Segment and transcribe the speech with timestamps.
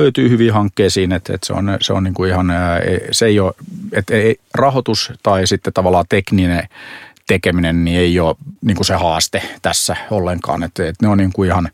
[0.00, 2.46] löytyy hyviin hankkeisiin, että, että se on, se on niin kuin ihan,
[3.10, 3.54] se ei ole,
[3.92, 6.68] että ei, rahoitus tai sitten tavallaan tekninen
[7.26, 11.32] tekeminen niin ei ole niin kuin se haaste tässä ollenkaan, että, että ne on niin
[11.32, 11.68] kuin ihan,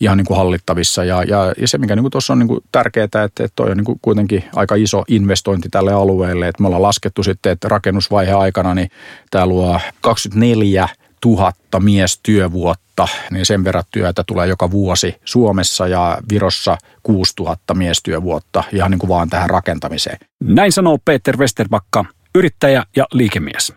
[0.00, 1.04] ihan niin kuin hallittavissa.
[1.04, 3.70] Ja, ja, ja se, mikä niin kuin tuossa on niin kuin tärkeää, että, että toi
[3.70, 6.48] on niin kuin kuitenkin aika iso investointi tälle alueelle.
[6.48, 8.90] Että me ollaan laskettu sitten, että rakennusvaiheen aikana niin
[9.30, 10.88] tämä luo 24
[11.20, 18.90] tuhatta miestyövuotta, niin sen verran työtä tulee joka vuosi Suomessa ja Virossa 6000 miestyövuotta ihan
[18.90, 20.18] niin kuin vaan tähän rakentamiseen.
[20.40, 23.72] Näin sanoo Peter Westerbakka, yrittäjä ja liikemies.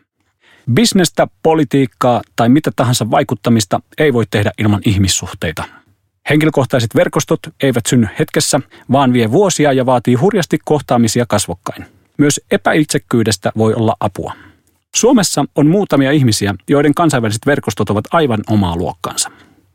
[0.74, 5.64] Bisnestä, politiikkaa tai mitä tahansa vaikuttamista ei voi tehdä ilman ihmissuhteita.
[6.30, 8.60] Henkilökohtaiset verkostot eivät synny hetkessä,
[8.92, 11.86] vaan vie vuosia ja vaatii hurjasti kohtaamisia kasvokkain.
[12.17, 14.34] Myös epäitsekkyydestä voi olla apua.
[14.95, 19.31] Suomessa on muutamia ihmisiä, joiden kansainväliset verkostot ovat aivan omaa luokkaansa.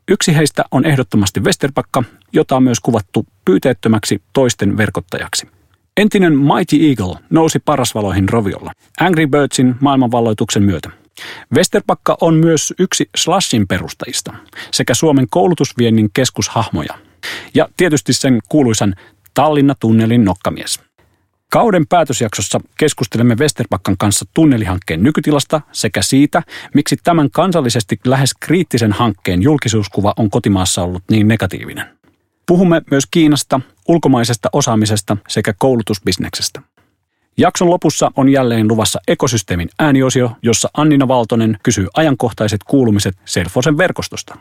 [0.07, 2.03] Yksi heistä on ehdottomasti Westerpakka,
[2.33, 5.47] jota on myös kuvattu pyyteettömäksi toisten verkottajaksi.
[5.97, 10.89] Entinen Mighty Eagle nousi parasvaloihin roviolla Angry Birdsin maailmanvalloituksen myötä.
[11.55, 14.33] Westerpakka on myös yksi Slashin perustajista
[14.71, 16.93] sekä Suomen koulutusviennin keskushahmoja.
[17.53, 18.95] Ja tietysti sen kuuluisan
[19.33, 20.79] Tallinna-tunnelin nokkamies–
[21.51, 29.41] Kauden päätösjaksossa keskustelemme Westerpakkan kanssa tunnelihankkeen nykytilasta sekä siitä, miksi tämän kansallisesti lähes kriittisen hankkeen
[29.41, 31.85] julkisuuskuva on kotimaassa ollut niin negatiivinen.
[32.45, 36.61] Puhumme myös Kiinasta, ulkomaisesta osaamisesta sekä koulutusbisneksestä.
[37.37, 44.37] Jakson lopussa on jälleen luvassa ekosysteemin ääniosio, jossa Annina Valtonen kysyy ajankohtaiset kuulumiset Serfosen verkostosta.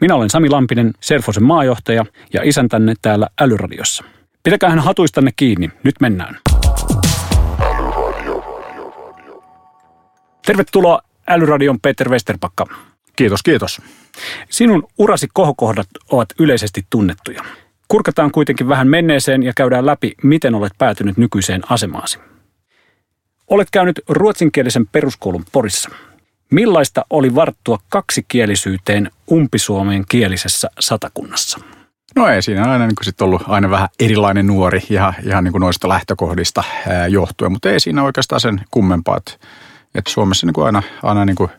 [0.00, 4.04] Minä olen Sami Lampinen, Serfosen maajohtaja ja isäntänne täällä Älyradiossa.
[4.42, 6.38] Pitäkäähän hatuistanne kiinni, nyt mennään.
[10.48, 12.66] Tervetuloa Älyradion Peter Westerpakka.
[13.16, 13.82] Kiitos, kiitos.
[14.50, 17.44] Sinun urasi kohokohdat ovat yleisesti tunnettuja.
[17.88, 22.18] Kurkataan kuitenkin vähän menneeseen ja käydään läpi, miten olet päätynyt nykyiseen asemaasi.
[23.48, 25.90] Olet käynyt ruotsinkielisen peruskoulun Porissa.
[26.50, 31.58] Millaista oli varttua kaksikielisyyteen umpisuomeen kielisessä satakunnassa?
[32.16, 35.60] No ei siinä aina niin sit ollut aina vähän erilainen nuori ihan, ihan niin kuin
[35.60, 39.32] noista lähtökohdista ää, johtuen, mutta ei siinä oikeastaan sen kummempaa, että,
[39.94, 41.50] että Suomessa niin kuin aina, aina niin kuin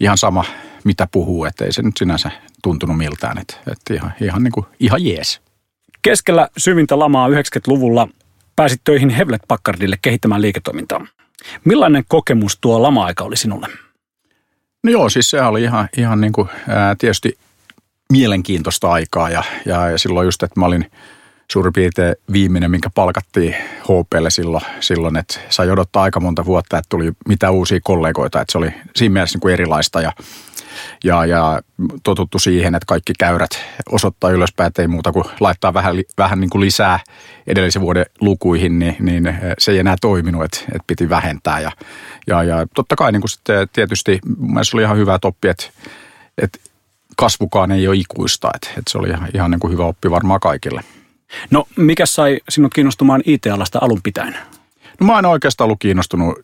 [0.00, 0.44] ihan sama
[0.84, 2.30] mitä puhuu, että ei se nyt sinänsä
[2.62, 5.40] tuntunut miltään, että, että ihan, ihan, niin kuin, ihan jees.
[6.02, 8.08] Keskellä syvintä lamaa 90-luvulla
[8.56, 11.06] pääsit töihin Hewlett Packardille kehittämään liiketoimintaa.
[11.64, 13.66] Millainen kokemus tuo lama-aika oli sinulle?
[14.84, 17.38] No joo, siis se oli ihan, ihan niin kuin, ää, tietysti
[18.12, 20.90] mielenkiintoista aikaa ja, ja, ja silloin just, että mä olin
[21.52, 26.88] suurin piirtein viimeinen, minkä palkattiin HPlle silloin, silloin, että sai odottaa aika monta vuotta, että
[26.88, 30.12] tuli mitä uusia kollegoita, että se oli siinä mielessä niin kuin erilaista ja,
[31.04, 31.62] ja, ja
[32.04, 33.50] totuttu siihen, että kaikki käyrät
[33.92, 37.00] osoittaa ylöspäin, että ei muuta kuin laittaa vähän, vähän niin kuin lisää
[37.46, 41.72] edellisen vuoden lukuihin, niin, niin se ei enää toiminut, että, että piti vähentää ja,
[42.26, 45.64] ja, ja totta kai niin kuin sitten tietysti mielestäni oli ihan hyvä toppi, että,
[46.38, 46.58] että
[47.16, 48.50] kasvukaan ei ole ikuista.
[48.54, 50.80] Että, että se oli ihan, ihan niin kuin hyvä oppi varmaan kaikille.
[51.50, 54.36] No, mikä sai sinut kiinnostumaan IT-alasta alun pitäen?
[55.00, 56.38] No mä oon oikeastaan ollut kiinnostunut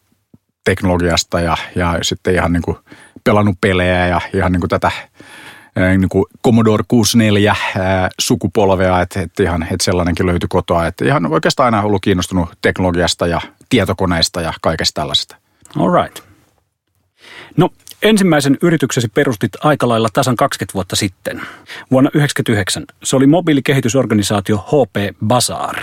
[0.64, 2.76] teknologiasta ja, ja sitten ihan niin kuin
[3.24, 4.90] pelannut pelejä ja ihan niin kuin tätä
[5.98, 7.56] niin kuin Commodore 64
[8.20, 10.86] sukupolvea, että, että ihan että sellainenkin löytyi kotoa.
[10.86, 15.36] Että ihan oikeastaan aina ollut kiinnostunut teknologiasta ja tietokoneista ja kaikesta tällaisesta.
[15.78, 16.24] All right.
[17.56, 17.70] No
[18.04, 21.36] Ensimmäisen yrityksesi perustit aika lailla tasan 20 vuotta sitten,
[21.90, 22.84] vuonna 1999.
[23.04, 25.76] Se oli mobiilikehitysorganisaatio HP Bazaar.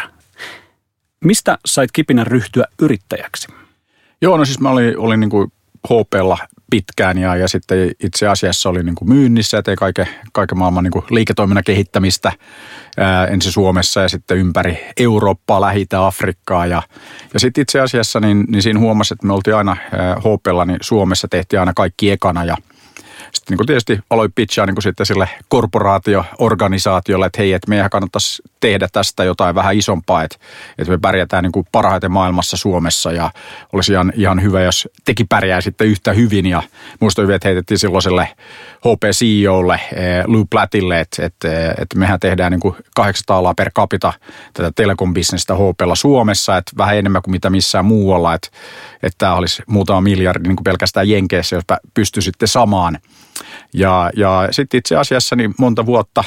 [1.26, 3.48] Mistä sait kipinän ryhtyä yrittäjäksi?
[4.22, 5.52] Joo, no siis mä olin, olin niin kuin
[5.88, 6.38] HPlla
[6.72, 10.84] pitkään ja, ja sitten itse asiassa oli niin kuin myynnissä ja tein kaiken, kaiken maailman
[10.84, 12.32] niin kuin liiketoiminnan kehittämistä
[12.98, 16.84] ää, ensin Suomessa ja sitten ympäri Eurooppaa, lähi Afrikkaa ja,
[17.34, 19.78] ja sitten itse asiassa niin, niin siinä huomasi, että me oltiin aina
[20.20, 22.58] HPlla, niin Suomessa tehtiin aina kaikki ekana ja
[23.34, 27.90] sitten niin kuin tietysti aloin pitchaa niin kuin sitten sille korporaatio-organisaatiolle, että hei, että meidän
[27.90, 30.38] kannattaisi tehdä tästä jotain vähän isompaa, että,
[30.78, 33.32] että me pärjätään niin kuin parhaiten maailmassa Suomessa ja
[33.74, 36.46] olisi ihan, ihan hyvä, jos teki pärjää sitten yhtä hyvin.
[36.46, 36.64] Ja
[37.00, 38.28] muista hyvin, että heitettiin silloiselle
[38.78, 44.14] HP-CEOlle, eh, Lou Plattille, että, että, että mehän tehdään niin kuin 800 per capita
[44.54, 48.48] tätä telekom-bisnestä HPlla Suomessa, että vähän enemmän kuin mitä missään muualla, että,
[49.04, 51.64] että tämä olisi muutama miljardi niin kuin pelkästään Jenkeissä, jos
[51.94, 52.98] pystyy sitten samaan–
[53.74, 56.24] ja, ja sitten itse asiassa niin monta vuotta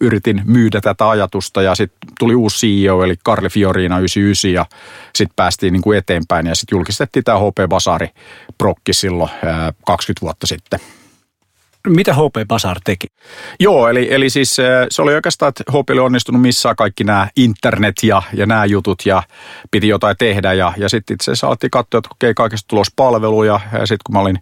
[0.00, 4.66] yritin myydä tätä ajatusta ja sitten tuli uusi CEO eli Karli Fiorina 99 ja
[5.14, 8.08] sitten päästiin niin kuin eteenpäin ja sitten julkistettiin tämä HP Basari
[8.58, 10.80] Prokki silloin ää, 20 vuotta sitten.
[11.88, 13.06] Mitä HP Bazaar teki?
[13.60, 14.56] Joo, eli, eli siis
[14.90, 19.02] se oli oikeastaan, että HP oli onnistunut missään kaikki nämä internet ja, ja nämä jutut
[19.06, 19.22] ja
[19.70, 20.52] piti jotain tehdä.
[20.52, 23.60] Ja, ja sitten itse asiassa alettiin katsoa, että okei, kaikesta tulos palveluja.
[23.72, 24.38] Ja sitten kun mä olin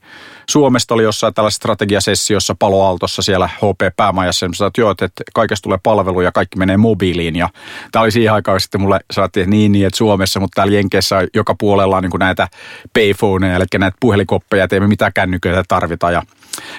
[0.51, 6.33] Suomesta, oli jossain tällaisessa strategiasessiossa Paloaltossa siellä HP-päämajassa, niin että joo, että kaikesta tulee palveluja,
[6.33, 7.37] kaikki menee mobiiliin.
[7.37, 7.49] Ja
[7.93, 11.55] tämä oli siihen aikaan, sitten mulle että niin, niin, että Suomessa, mutta täällä Jenkeissä joka
[11.55, 12.49] puolella on niin näitä
[12.93, 16.11] payphoneja, eli näitä puhelikoppeja, että ei me mitään kännyköitä tarvita.
[16.11, 16.23] Ja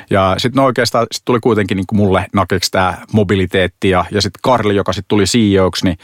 [0.09, 4.21] ja sitten no oikeastaan sit tuli kuitenkin niin kuin mulle nakeksi tämä mobiliteetti ja, ja
[4.21, 5.97] sitten Karli, joka sitten tuli CEOksi, niin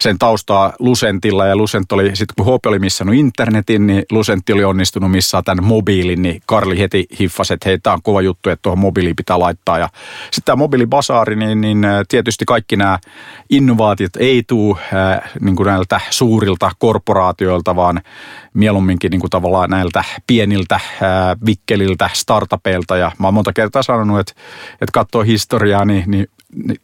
[0.00, 4.64] sen taustaa Lucentilla ja Lucent oli, sitten kun HP oli missannut internetin, niin Lucentti oli
[4.64, 8.62] onnistunut missään tämän mobiilin, niin Karli heti hiffasi, että hei, tämä on kova juttu, että
[8.62, 9.78] tuohon mobiiliin pitää laittaa.
[9.78, 9.88] Ja
[10.22, 12.98] sitten tämä mobiilibasaari, niin, niin tietysti kaikki nämä
[13.50, 18.00] innovaatiot ei tule äh, niin kuin näiltä suurilta korporaatioilta, vaan
[18.54, 22.96] mieluumminkin niin kuin tavallaan näiltä pieniltä ää, vikkeliltä startupeilta.
[22.96, 24.32] Ja mä oon monta kertaa sanonut, että,
[24.72, 26.26] että katsoo historiaa, niin, niin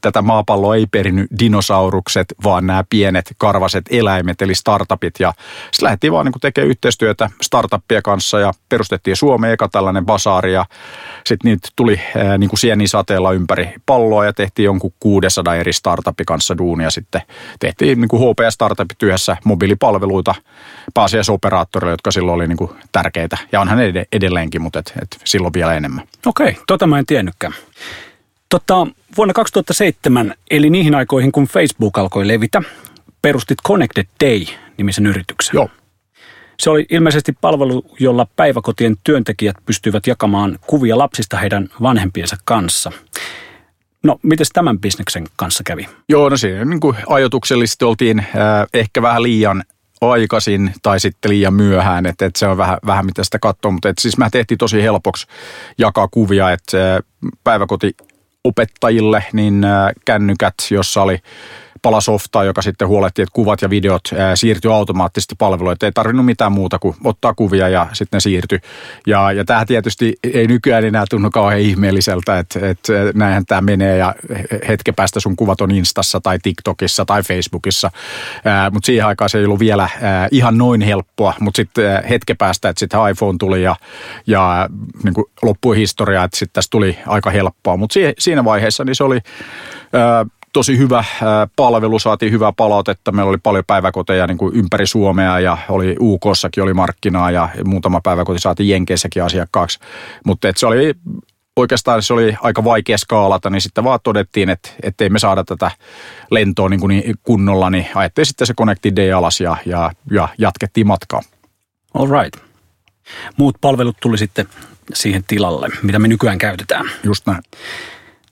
[0.01, 5.15] tätä maapalloa ei perinnyt dinosaurukset, vaan nämä pienet karvaset eläimet, eli startupit.
[5.19, 10.53] Ja sitten lähdettiin vaan niin tekemään yhteistyötä startuppia kanssa ja perustettiin Suomeen eka tällainen basaari
[10.53, 10.67] ja
[11.27, 12.01] sitten niitä tuli
[12.39, 16.91] niin kuin sienisateella ympäri palloa ja tehtiin jonkun 600 eri startupi kanssa duunia.
[16.91, 17.23] Sitten
[17.59, 20.35] tehtiin niin kuin HP-startupit yhdessä mobiilipalveluita
[20.95, 23.39] pääasiaisoperaattoreille, jotka silloin oli niin kuin tärkeitä.
[23.53, 23.79] Ja onhan
[24.13, 26.05] edelleenkin, mutta et, et silloin vielä enemmän.
[26.27, 27.53] Okei, tota mä en tiennytkään.
[28.49, 28.87] Tota,
[29.17, 32.63] vuonna 2007, eli niihin aikoihin kun Facebook alkoi levitä,
[33.23, 35.55] perustit Connected Day-nimisen yrityksen.
[35.55, 35.71] Joo.
[36.59, 42.93] Se oli ilmeisesti palvelu, jolla päiväkotien työntekijät pystyivät jakamaan kuvia lapsista heidän vanhempiensa kanssa.
[44.03, 45.89] No, miten tämän bisneksen kanssa kävi?
[46.09, 48.27] Joo, no siinä niin kuin ajatuksellisesti oltiin äh,
[48.75, 49.65] ehkä vähän liian
[50.01, 53.93] aikaisin tai sitten liian myöhään, että, että se on vähän, vähän mitä sitä katsoo, mutta
[54.01, 55.27] siis mä tehtiin tosi helpoksi
[55.79, 57.01] jakaa kuvia, että
[57.45, 57.97] päiväkoti
[58.47, 59.67] opettajille niin
[60.05, 61.19] kännykät, jossa oli
[61.87, 64.03] palasoftaa, joka sitten huolehti, että kuvat ja videot
[64.35, 65.73] siirtyi automaattisesti palveluun.
[65.73, 68.59] Että ei tarvinnut mitään muuta kuin ottaa kuvia ja sitten ne siirtyi.
[69.07, 73.97] Ja, ja tämä tietysti ei nykyään enää tunnu kauhean ihmeelliseltä, että, että näinhän tämä menee
[73.97, 74.15] ja
[74.69, 77.91] hetken päästä sun kuvat on Instassa tai TikTokissa tai Facebookissa.
[78.71, 79.89] Mutta siihen aikaan se ei ollut vielä
[80.31, 83.77] ihan noin helppoa, mutta sitten hetken päästä, että sitten iPhone tuli ja,
[84.27, 84.69] ja
[85.05, 87.77] niin kuin loppui historia, että sitten tästä tuli aika helppoa.
[87.77, 89.19] Mutta siinä vaiheessa niin se oli
[90.57, 91.05] tosi hyvä
[91.57, 93.13] palvelu, saatiin hyvää palautetta.
[93.13, 98.01] Meillä oli paljon päiväkoteja niin kuin ympäri Suomea ja oli UKssakin oli markkinaa ja muutama
[98.01, 99.79] päiväkoti saatiin Jenkeissäkin asiakkaaksi.
[100.25, 100.95] Mutta se oli
[101.57, 105.71] oikeastaan se oli aika vaikea skaalata, niin sitten vaan todettiin, että ettei me saada tätä
[106.31, 110.29] lentoa niin kuin niin kunnolla, niin ajettiin sitten se Connected Day alas ja, ja, ja
[110.39, 111.23] jatkettiin matkaa.
[111.95, 112.45] All right.
[113.37, 114.49] Muut palvelut tuli sitten
[114.95, 116.91] siihen tilalle, mitä me nykyään käytetään.
[117.05, 117.43] Just näin.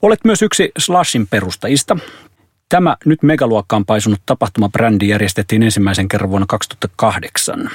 [0.05, 1.97] Olet myös yksi Slashin perustajista.
[2.69, 7.71] Tämä nyt megaluokkaan paisunut tapahtumabrändi järjestettiin ensimmäisen kerran vuonna 2008.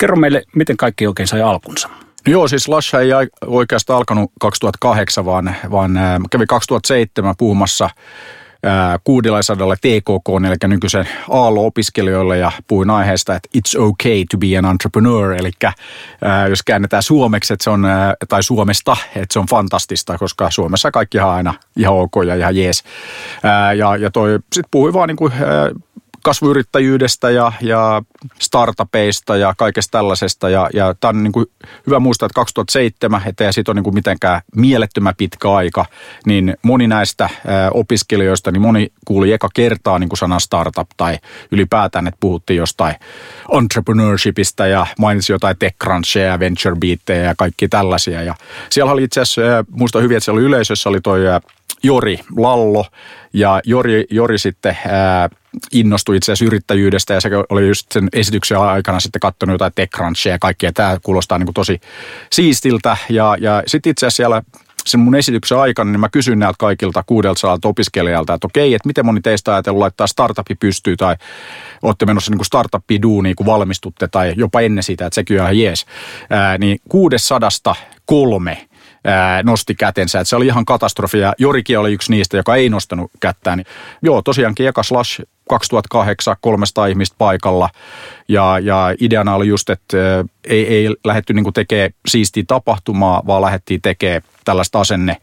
[0.00, 1.88] Kerro meille, miten kaikki oikein sai alkunsa.
[2.26, 3.08] Joo, siis Slash ei
[3.46, 5.98] oikeastaan alkanut 2008, vaan, vaan
[6.30, 7.90] kävi 2007 puhumassa
[9.04, 15.32] 600 TKK, eli nykyisen Aalo-opiskelijoille ja puhuin aiheesta, että it's okay to be an entrepreneur,
[15.32, 15.50] eli
[16.48, 17.86] jos käännetään suomeksi, että se on,
[18.28, 22.56] tai Suomesta, että se on fantastista, koska Suomessa kaikki on aina ihan ok ja ihan
[22.56, 22.84] jees.
[23.78, 25.32] Ja, ja toi sitten puhui vaan niin kuin,
[26.28, 28.02] kasvuyrittäjyydestä ja, ja
[28.38, 30.48] startupeista ja kaikesta tällaisesta.
[30.48, 31.46] Ja, ja tämä on niin kuin
[31.86, 35.84] hyvä muistaa, että 2007, ettei siitä ole niin kuin mitenkään mielettömän pitkä aika,
[36.26, 37.30] niin moni näistä
[37.74, 41.18] opiskelijoista, niin moni kuuli eka kertaa niin kuin sanan startup tai
[41.52, 42.94] ylipäätään, että puhuttiin jostain
[43.52, 48.22] entrepreneurshipista ja mainitsi jotain TechCrunchia ja VentureBeatteja ja kaikki tällaisia.
[48.22, 48.34] Ja
[48.70, 51.20] siellä oli itse asiassa, muista hyvin, että siellä oli yleisössä oli toi
[51.82, 52.86] Jori Lallo
[53.32, 55.28] ja Jori, Jori sitten ää,
[55.72, 60.32] innostui itse asiassa yrittäjyydestä ja se oli just sen esityksen aikana sitten katsonut jotain TechCrunchia
[60.32, 60.72] ja kaikkea.
[60.72, 61.80] Tämä kuulostaa niin kuin tosi
[62.32, 64.42] siistiltä ja, ja sitten itse asiassa siellä
[64.86, 69.06] sen mun esityksen aikana, niin mä kysyn näiltä kaikilta kuudelta opiskelijalta, että okei, että miten
[69.06, 71.16] moni teistä ajatellut laittaa startupi pystyy tai
[71.82, 75.58] olette menossa niin startuppi duuniin, kun valmistutte tai jopa ennen sitä, että sekin on ihan
[75.58, 75.86] jees.
[76.30, 77.74] Ää, niin kuudessadasta
[78.06, 78.67] kolme
[79.42, 80.20] nosti kätensä.
[80.20, 83.58] Että se oli ihan katastrofi ja Jorikin oli yksi niistä, joka ei nostanut kättään.
[83.58, 83.66] Niin,
[84.02, 87.70] joo, tosiaankin eka Slash 2008 300 ihmistä paikalla
[88.28, 89.96] ja, ja ideana oli just, että
[90.44, 95.16] ei, ei lähdetty niin tekemään siistiä tapahtumaa, vaan lähdettiin tekemään tällaista asenne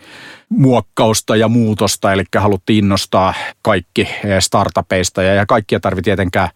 [0.49, 6.49] muokkausta ja muutosta, eli haluttiin innostaa kaikki startupeista ja, ja kaikkia tarvii tietenkään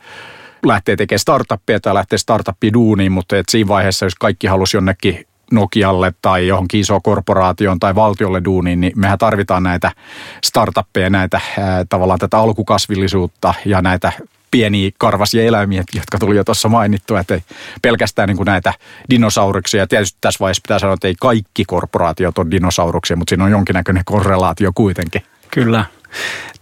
[0.65, 5.25] lähteä tekemään startuppia tai lähteä startuppia duuniin, mutta et siinä vaiheessa, jos kaikki halusi jonnekin
[5.51, 9.91] Nokialle tai johonkin isoon korporaatioon tai valtiolle duuniin, niin mehän tarvitaan näitä
[10.43, 11.41] startuppeja, näitä
[11.89, 14.11] tavallaan tätä alkukasvillisuutta ja näitä
[14.51, 17.43] pieniä karvasia eläimiä, jotka tuli jo tuossa mainittua, että ei
[17.81, 18.73] pelkästään niin kuin näitä
[19.09, 19.87] dinosauruksia.
[19.87, 24.05] Tietysti tässä vaiheessa pitää sanoa, että ei kaikki korporaatiot ole dinosauruksia, mutta siinä on jonkinnäköinen
[24.05, 25.21] korrelaatio kuitenkin.
[25.51, 25.85] Kyllä.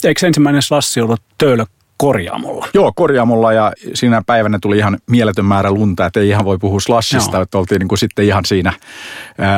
[0.03, 1.65] Eikö ensimmäinen slassi ollut Töölö
[1.97, 2.67] korjaamolla.
[2.73, 6.79] Joo, korjaamolla ja siinä päivänä tuli ihan mieletön määrä lunta, että ei ihan voi puhua
[6.79, 7.41] slashista, Joo.
[7.41, 8.73] että oltiin niin kuin sitten ihan siinä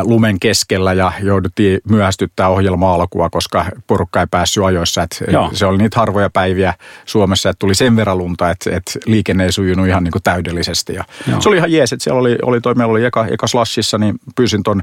[0.03, 5.03] lumen keskellä ja jouduttiin myöhästyttää ohjelma-alkua, koska porukka ei päässyt ajoissa.
[5.03, 6.74] Että se oli niitä harvoja päiviä
[7.05, 10.93] Suomessa, että tuli sen verran lunta, että, että liikenne ei sujunut ihan niin kuin täydellisesti.
[10.93, 11.03] Ja
[11.39, 14.15] se oli ihan jees, että siellä oli, oli toi, meillä oli eka, eka slashissa, niin
[14.36, 14.81] pyysin ton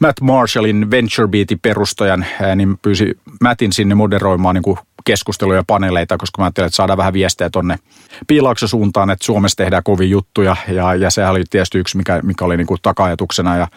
[0.00, 6.18] Matt Marshallin Venture Beatin perustajan, niin pyysin Mattin sinne moderoimaan niin kuin keskusteluja ja paneeleita,
[6.18, 7.78] koska mä ajattelin, että saadaan vähän viestejä tonne
[8.26, 12.44] piilauksen suuntaan, että Suomessa tehdään kovin juttuja ja, ja sehän oli tietysti yksi, mikä, mikä
[12.44, 13.56] oli niin kuin taka-ajatuksena.
[13.56, 13.68] Ja,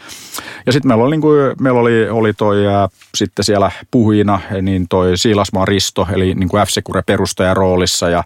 [0.65, 4.87] ja sitten meillä oli, niin kuin, meillä oli, oli toi ää, sitten siellä puhujina, niin
[4.89, 8.23] toi Siilasmaan Risto, eli niin kuin F-Secure perustaja roolissa ja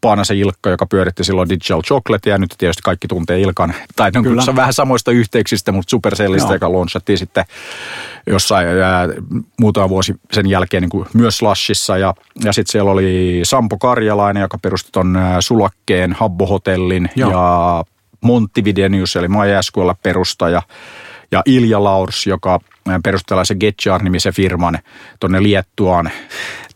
[0.00, 3.74] Paanasen Ilkka, joka pyöritti silloin Digital Chocolate, ja nyt tietysti kaikki tuntee Ilkan.
[3.96, 4.42] Tai no, Kyllä.
[4.48, 7.44] on vähän samoista yhteyksistä, mutta Supercellista, joka launchattiin sitten
[8.26, 9.08] jossain ää,
[9.60, 11.98] muutama vuosi sen jälkeen niin kuin myös Slashissa.
[11.98, 12.14] Ja,
[12.44, 17.30] ja sitten siellä oli Sampo Karjalainen, joka perusti ton Sulakkeen Habbo-hotellin, Joo.
[17.30, 17.84] ja
[18.20, 19.60] Montti Videnius, eli Maja
[20.02, 20.62] perustaja,
[21.30, 22.60] ja Ilja Laurs, joka
[23.04, 24.78] perusti tällaisen Getjar-nimisen firman
[25.20, 26.10] tuonne Liettuaan.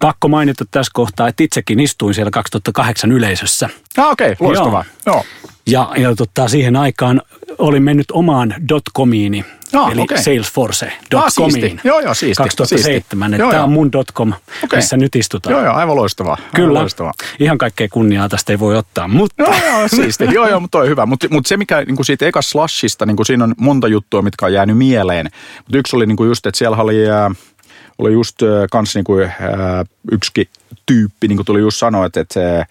[0.01, 3.69] Pakko mainita tässä kohtaa, että itsekin istuin siellä 2008 yleisössä.
[3.97, 4.85] Ah, okei, okay, loistavaa.
[5.07, 5.17] Joo.
[5.17, 5.25] Joo.
[5.71, 7.23] Ja, ja tota, siihen aikaan
[7.59, 10.23] olin mennyt omaan dotcomiini, ah, eli okay.
[10.23, 11.79] Salesforce.comiin.
[11.79, 12.43] Ah, joo, joo, siisti.
[12.43, 13.31] 2007.
[13.31, 13.51] Siisti.
[13.51, 14.33] Tämä on mun dotcom,
[14.65, 14.79] okay.
[14.79, 15.53] missä nyt istutaan.
[15.53, 16.37] Joo, joo, aivan loistavaa.
[16.39, 17.13] Aivan Kyllä, loistavaa.
[17.41, 19.43] ihan kaikkea kunniaa tästä ei voi ottaa, mutta...
[19.43, 20.25] Joo, joo, siisti.
[20.33, 21.07] joo, joo, mutta toi hyvä.
[21.07, 24.53] Mutta mut se, mikä niin siitä eka slashista, niin siinä on monta juttua, mitkä on
[24.53, 25.27] jäänyt mieleen.
[25.59, 27.11] Mutta yksi oli niin just, että siellä oli...
[27.11, 27.37] Äh,
[27.99, 29.33] oli just äh, kans niin kuin, äh,
[30.13, 30.49] yksikin
[30.87, 32.67] tyyppi, niin kuin tuli just sanoa, että, että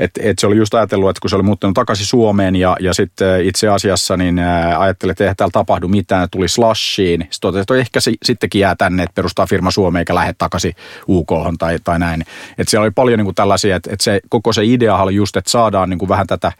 [0.00, 2.94] et, et se oli just ajatellut, että kun se oli muuttanut takaisin Suomeen ja, ja
[2.94, 4.38] sitten itse asiassa niin
[4.78, 7.20] ajattelin, että ei täällä tapahdu mitään, tuli slashiin.
[7.20, 10.72] Sitten totesi, että ehkä se sittenkin jää tänne, että perustaa firma Suomeen eikä lähde takaisin
[11.08, 12.20] UK tai, tai näin.
[12.58, 15.36] Että siellä oli paljon niin kuin tällaisia, että, että se, koko se idea oli just,
[15.36, 16.52] että saadaan niin kuin vähän tätä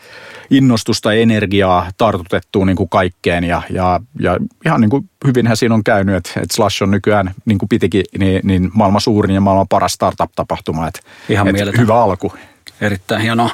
[0.51, 5.75] innostusta ja energiaa tartutettua niin kuin kaikkeen ja, ja, ja ihan niin kuin hyvinhän siinä
[5.75, 9.41] on käynyt, että, että Slash on nykyään, niin kuin pitikin, niin, niin maailman suurin ja
[9.41, 10.87] maailman paras startup-tapahtuma.
[10.87, 12.33] Että, Ihan että hyvä alku.
[12.81, 13.51] Erittäin hienoa.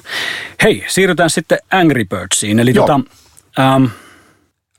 [0.62, 2.59] Hei, siirrytään sitten Angry Birdsiin.
[2.59, 3.00] Eli tota,
[3.59, 3.85] ähm,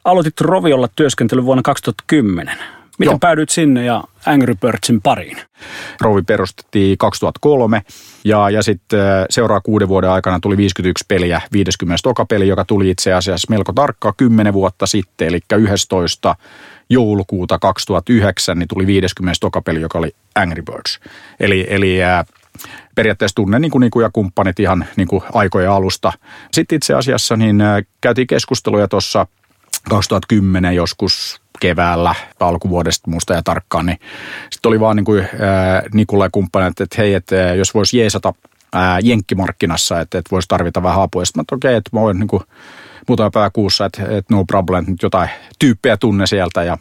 [0.04, 2.58] aloitit Roviolla työskentely vuonna 2010.
[2.98, 3.20] Miten Joo.
[3.20, 5.38] päädyit sinne ja Angry Birdsin pariin?
[6.02, 7.82] Rovi perustettiin 2003
[8.24, 12.66] ja, ja sitten äh, seuraa kuuden vuoden aikana tuli 51 peliä, 50 toka peli, joka
[12.66, 16.36] tuli itse asiassa melko tarkkaa 10 vuotta sitten, eli 11
[16.90, 21.00] joulukuuta 2009, niin tuli 50 toka peli, joka oli Angry Birds.
[21.40, 22.26] Eli, eli äh,
[22.96, 26.14] periaatteessa tunnen niin kuin, kuin ja kumppanit ihan niin kuin aikojen alusta.
[26.52, 29.28] Sitten itse asiassa niin äh, käytiin keskusteluja tuossa
[29.90, 34.00] 2010 joskus keväällä alkuvuodesta muista ja tarkkaan, niin
[34.50, 35.84] sitten oli vaan niin kuin, ää, äh,
[36.24, 38.34] ja kumppanit, että hei, että äh, jos voisi jeesata
[38.74, 41.26] ää, jenkkimarkkinassa, että, että voisi tarvita vähän apua.
[41.26, 42.44] Sitten mä että okei, että mä voin niin kuin,
[43.08, 46.64] muutama päivä kuussa, että, että no problem, nyt jotain tyyppejä tunne sieltä.
[46.64, 46.78] Ja,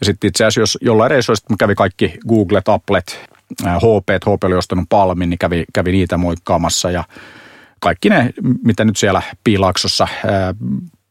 [0.00, 3.28] ja sitten itse asiassa, jos jollain reissuilla kävi kaikki Googlet, Applet,
[3.62, 7.04] HP, HP oli ostanut Palmin, niin kävi, kävi niitä moikkaamassa ja
[7.80, 8.30] kaikki ne,
[8.64, 10.08] mitä nyt siellä Piilaksossa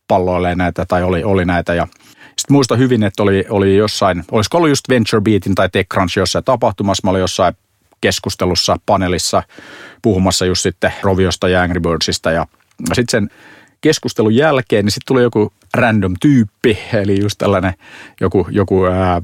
[0.07, 1.87] palloilee näitä tai oli, oli näitä ja
[2.25, 6.45] sitten muista hyvin, että oli, oli jossain, olisiko ollut just Venture Beatin tai TechCrunch jossain
[6.45, 7.53] tapahtumassa, mä olin jossain
[8.01, 9.43] keskustelussa, panelissa
[10.01, 12.47] puhumassa just sitten Roviosta ja Angry Birdsista ja
[12.93, 13.29] sitten sen
[13.81, 17.73] keskustelun jälkeen, niin sitten tuli joku random tyyppi, eli just tällainen
[18.21, 19.21] joku, joku ää,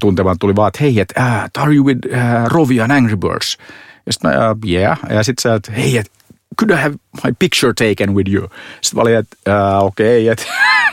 [0.00, 3.58] tuntemaan tuli vaan, että hei, että are you with uh, Rovi and Angry Birds?
[4.06, 4.98] Ja sitten mä, yeah.
[5.10, 6.12] Ja sitten sä, että hei, että
[6.60, 6.94] could I have
[7.24, 8.48] my picture taken with you?
[8.80, 10.44] Sitten mä olin, että okei, okay, että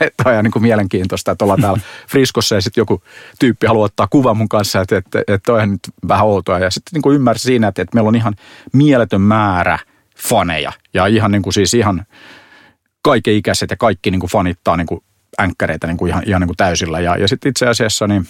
[0.01, 3.01] että on niin kuin mielenkiintoista, että ollaan täällä Friskossa ja sitten joku
[3.39, 6.59] tyyppi haluaa ottaa kuvan mun kanssa, että, että, että on nyt vähän outoa.
[6.59, 8.35] Ja sitten niin kuin ymmärsi siinä, että, että meillä on ihan
[8.73, 9.79] mieletön määrä
[10.17, 12.05] faneja ja ihan niin kuin siis ihan
[13.03, 15.03] kaiken ikäiset ja kaikki niin kuin fanittaa niin kuin
[15.41, 16.99] änkkäreitä niin kuin ihan, ihan niin kuin täysillä.
[16.99, 18.27] Ja, ja sitten itse asiassa niin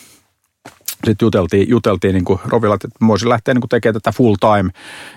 [1.05, 2.39] sitten juteltiin, juteltiin niin kuin
[2.73, 4.71] että voisin lähteä niin kuin tekemään tätä full time.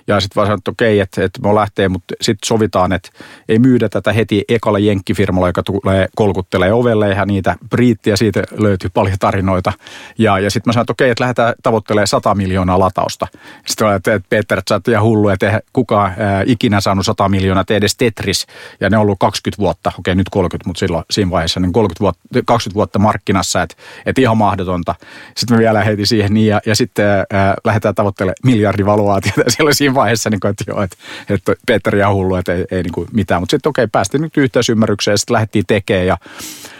[0.06, 3.10] Ja sitten vaan sanoin, että okei, että, että me lähtee, mutta sitten sovitaan, että
[3.48, 8.90] ei myydä tätä heti ekalla jenkkifirmalla, joka tulee kolkuttelee ovelle ja niitä briittiä, siitä löytyy
[8.94, 9.72] paljon tarinoita.
[10.18, 13.26] Ja, ja sitten mä sanoin, että okei, että lähdetään tavoittelemaan 100 miljoonaa latausta.
[13.66, 16.14] Sitten mä että Peter, että sä oot ihan hullu, että kukaan
[16.46, 18.46] ikinä saanut 100 miljoonaa, tee edes Tetris.
[18.80, 22.00] Ja ne on ollut 20 vuotta, okei nyt 30, mutta silloin siinä vaiheessa niin 30
[22.00, 23.76] vuotta, 20 vuotta markkinassa, että,
[24.06, 24.94] että ihan mahdotonta.
[25.36, 29.42] Sitten me vielä heti siihen niin ja, ja sitten ää, lähdetään tavoittelemaan miljardivaluaatiota.
[29.50, 30.96] Siellä siinä vaiheessa, niin kuin, että joo, että,
[31.28, 33.42] että Petteri ja hullu, että ei, ei niin kuin mitään.
[33.42, 36.18] Mutta sitten okei, päästiin nyt yhteisymmärrykseen ja sitten lähdettiin tekemään ja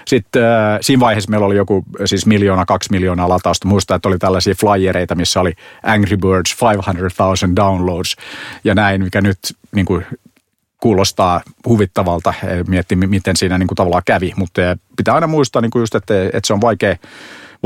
[0.06, 3.68] sitten äh, siinä vaiheessa meillä oli joku siis miljoona, kaksi miljoonaa latausta.
[3.68, 8.16] Muistan, että oli tällaisia flyereita, missä oli Angry Birds 500,000 downloads
[8.64, 9.38] ja näin, mikä nyt
[9.74, 10.06] niin kuin,
[10.84, 12.34] kuulostaa huvittavalta
[12.68, 14.32] miettiä, miten siinä niin kuin tavallaan kävi.
[14.36, 14.60] Mutta
[14.96, 16.96] pitää aina muistaa niin kuin just, että, että se on vaikea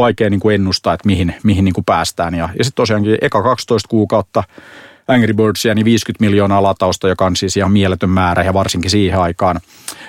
[0.02, 2.35] vaikea niin kuin ennustaa, että mihin, mihin niin kuin päästään.
[2.35, 4.45] Ja, ja sitten tosiaankin eka 12 kuukautta
[5.09, 9.21] Angry Birdsia, niin 50 miljoonaa latausta, joka on siis ihan mieletön määrä ja varsinkin siihen
[9.21, 9.61] aikaan.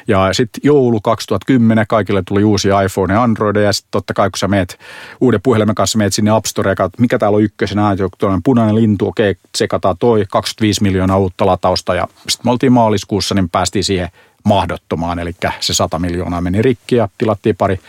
[0.08, 4.38] Ja sitten joulu 2010 kaikille tuli uusi iPhone ja Android ja sitten totta kai kun
[4.38, 4.80] sä meet
[5.22, 8.76] uuden puhelimen kanssa meet sinne App Store ja mikä täällä on ykkösenä, joku tuollainen punainen
[8.76, 13.84] lintu, okei, tsekataan toi, 25 miljoonaa uutta latausta ja sitten me oltiin maaliskuussa, niin päästiin
[13.84, 14.10] siihen
[14.46, 17.80] mahdottomaan, eli se 100 miljoonaa meni rikki ja tilattiin pari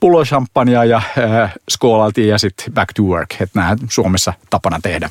[0.00, 3.30] pullo champagnea ja äh, skoolaltiin ja sitten back to work.
[3.40, 5.10] Että nämä Suomessa tapana tehdä.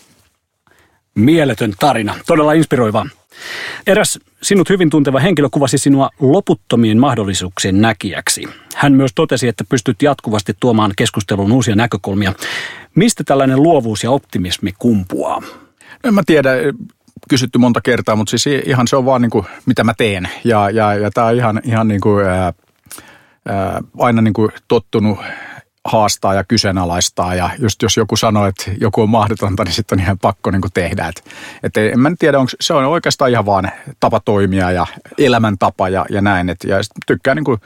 [1.16, 3.06] Mieletön tarina, todella inspiroiva.
[3.88, 8.44] Eräs sinut hyvin tunteva henkilö kuvasi sinua loputtomien mahdollisuuksien näkijäksi.
[8.76, 12.34] Hän myös totesi, että pystyt jatkuvasti tuomaan keskusteluun uusia näkökulmia.
[12.96, 15.42] Mistä tällainen luovuus ja optimismi kumpuaa?
[16.04, 16.50] En mä tiedä,
[17.30, 20.30] kysytty monta kertaa, mutta siis ihan se on vaan niin kuin, mitä mä teen.
[20.44, 22.53] Ja, ja, ja tämä on ihan, ihan niin kuin, ää,
[23.48, 25.20] ää, aina niin kuin tottunut
[25.86, 27.36] haastaa ja kyseenalaistaa.
[27.36, 30.62] Ja just jos joku sanoo, että joku on mahdotonta, niin sitten on ihan pakko niin
[30.62, 31.08] kuin tehdä.
[31.08, 31.24] Et,
[31.63, 34.86] et en mä tiedä, onko se on oikeastaan ihan vaan tapa toimia ja
[35.18, 36.50] elämäntapa ja, ja näin.
[36.50, 36.77] Et, ja
[37.08, 37.62] tykkään, niin kuin,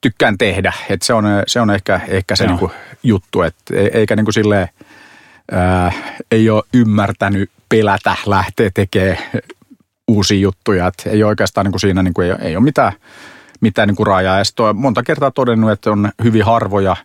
[0.00, 0.72] tykkään tehdä.
[0.90, 3.42] Et se, on, se on ehkä, ehkä se niin kuin juttu.
[3.42, 4.68] Et, e, eikä niin kuin silleen,
[5.52, 5.92] ää,
[6.30, 9.18] ei ole ymmärtänyt pelätä lähteä tekemään
[10.08, 10.86] uusia juttuja.
[10.86, 12.92] Et ei oikeastaan niin kuin siinä niin kuin ei, ei ole mitään,
[13.60, 14.38] mitään niin kuin rajaa.
[14.38, 16.96] Ja on monta kertaa todennut, että on hyvin harvoja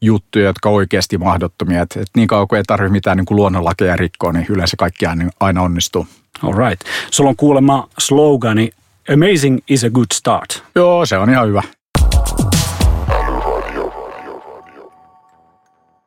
[0.00, 1.82] juttuja, jotka on oikeasti mahdottomia.
[1.82, 5.04] Et, et niin kauan kuin ei tarvitse mitään niin kuin luonnonlakeja rikkoa, niin yleensä kaikki
[5.40, 6.06] aina onnistuu.
[6.42, 6.86] All right.
[7.10, 8.70] Sulla on kuulemma slogani
[9.12, 10.62] Amazing is a good start.
[10.74, 11.62] Joo, se on ihan hyvä.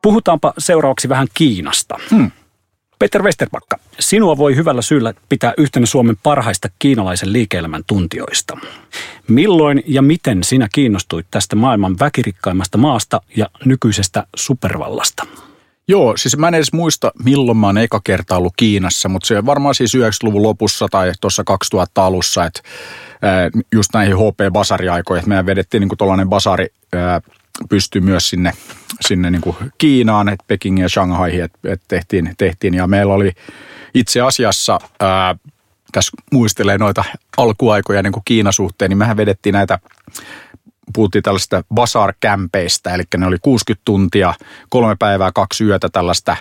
[0.08, 1.98] Puhutaanpa seuraavaksi vähän Kiinasta.
[2.10, 2.30] Hmm.
[2.98, 8.58] Peter Westerbakka, sinua voi hyvällä syyllä pitää yhtenä Suomen parhaista kiinalaisen liike-elämän tuntijoista.
[9.28, 15.26] Milloin ja miten sinä kiinnostuit tästä maailman väkirikkaimmasta maasta ja nykyisestä supervallasta?
[15.88, 19.38] Joo, siis mä en edes muista, milloin mä oon eka kerta ollut Kiinassa, mutta se
[19.38, 22.60] on varmaan siis 90-luvun lopussa tai tuossa 2000 alussa, että
[23.72, 26.66] just näihin HP-basariaikoihin, että meidän vedettiin niin tuollainen basari
[27.68, 28.52] pystyi myös sinne,
[29.00, 32.74] sinne niin kuin Kiinaan, että Pekingin ja Shanghaihin, että, että tehtiin, tehtiin.
[32.74, 33.32] Ja meillä oli
[33.94, 35.36] itse asiassa, ää,
[35.92, 37.04] tässä muistelee noita
[37.36, 39.78] alkuaikoja niin kuin Kiinan suhteen, niin mehän vedettiin näitä
[40.94, 44.34] puhuttiin tällaista basar-kämpeistä, eli ne oli 60 tuntia,
[44.68, 46.36] kolme päivää, kaksi yötä tällaista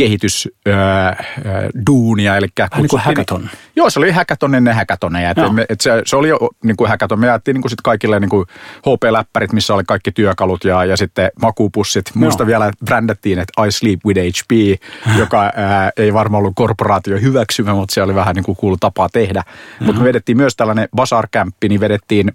[0.00, 2.36] kehitysduunia.
[2.36, 3.50] Eli niin kuin hackathon.
[3.76, 5.30] Joo, se oli hackathon ennen hackathoneja.
[5.30, 7.20] Et me, et se, se, oli jo niin kuin hackathon.
[7.20, 8.46] Me jaettiin niin kuin sit kaikille niin kuin
[8.78, 12.10] HP-läppärit, missä oli kaikki työkalut ja, ja sitten makupussit.
[12.14, 14.50] Muista vielä, brändättiin, että I sleep with HP,
[15.18, 19.08] joka ää, ei varmaan ollut korporaatio hyväksymä, mutta se oli vähän niin kuin cool tapa
[19.08, 19.42] tehdä.
[19.80, 21.28] Mutta me vedettiin myös tällainen Bazaar
[21.68, 22.32] niin vedettiin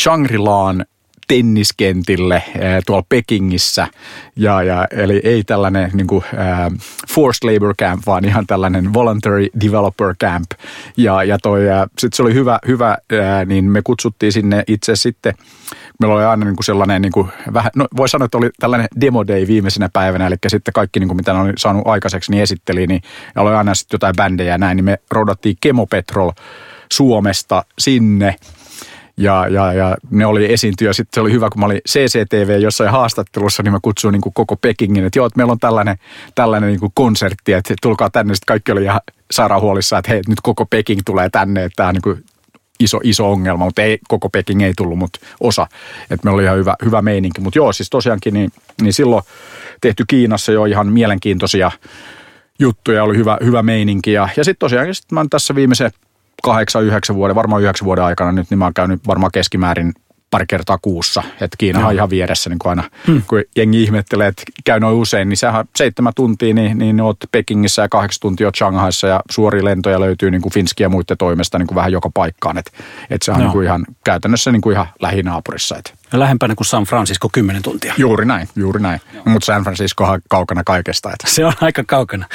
[0.00, 0.84] Shangri-Laan
[1.28, 2.42] tenniskentille
[2.86, 3.88] tuolla Pekingissä.
[4.36, 6.72] Ja, ja, eli ei tällainen niin kuin, äh,
[7.08, 10.50] forced labor camp, vaan ihan tällainen voluntary developer camp.
[10.96, 14.96] Ja, ja toi, äh, sit se oli hyvä, hyvä äh, niin me kutsuttiin sinne itse
[14.96, 15.34] sitten
[16.00, 18.88] meillä oli aina niin kuin sellainen, niin kuin, vähän, no voi sanoa, että oli tällainen
[19.00, 22.42] demo day viimeisenä päivänä, eli sitten kaikki, niin kuin, mitä ne oli saanut aikaiseksi, niin
[22.42, 23.02] esitteli, niin
[23.36, 26.30] oli aina sitten jotain bändejä ja näin, niin me roudattiin Kemopetrol
[26.92, 28.36] Suomesta sinne
[29.16, 30.92] ja, ja, ja ne oli esiintyjä.
[30.92, 34.32] Sitten se oli hyvä, kun mä olin CCTV jossain haastattelussa, niin mä kutsuin niin kuin
[34.34, 35.96] koko Pekingin, että joo, että meillä on tällainen,
[36.34, 38.34] tällainen niin kuin konsertti, että tulkaa tänne.
[38.34, 39.00] Sitten kaikki oli ihan
[39.30, 42.24] sairaanhuolissa, että hei, nyt koko Peking tulee tänne, että tämä on niin kuin
[42.80, 45.66] iso, iso ongelma, mutta ei, koko Peking ei tullut, mutta osa.
[46.10, 47.40] Että meillä oli ihan hyvä, hyvä meininki.
[47.40, 48.52] Mutta joo, siis tosiaankin, niin,
[48.82, 49.22] niin silloin
[49.80, 51.70] tehty Kiinassa jo ihan mielenkiintoisia
[52.58, 54.12] juttuja, oli hyvä, hyvä meininki.
[54.12, 55.90] Ja, ja sitten tosiaankin sit mä tässä viimeisen
[56.46, 59.92] kahdeksan, yhdeksän vuoden, varmaan yhdeksän vuoden aikana nyt, niin mä oon käynyt varmaan keskimäärin
[60.36, 61.22] pari kertaa kuussa.
[61.40, 63.22] Että Kiina on ihan vieressä niin kuin aina, hmm.
[63.28, 67.82] kun jengi ihmettelee, että käy noin usein, niin sehän seitsemän tuntia, niin, niin oot Pekingissä
[67.82, 71.58] ja kahdeksan tuntia oot Shanghaissa ja suoria lentoja löytyy niin kuin Finski ja muiden toimesta
[71.58, 72.58] niin kuin vähän joka paikkaan.
[72.58, 72.70] Että
[73.10, 73.44] et se on no.
[73.44, 75.76] niin kuin ihan käytännössä niin kuin ihan lähinaapurissa.
[75.76, 75.90] Että.
[76.12, 77.94] Ja lähempänä kuin San Francisco 10 tuntia.
[77.98, 79.00] Juuri näin, juuri näin.
[79.24, 81.08] Mutta San Francisco on kaukana kaikesta.
[81.08, 81.30] Että.
[81.30, 82.26] Se on aika kaukana.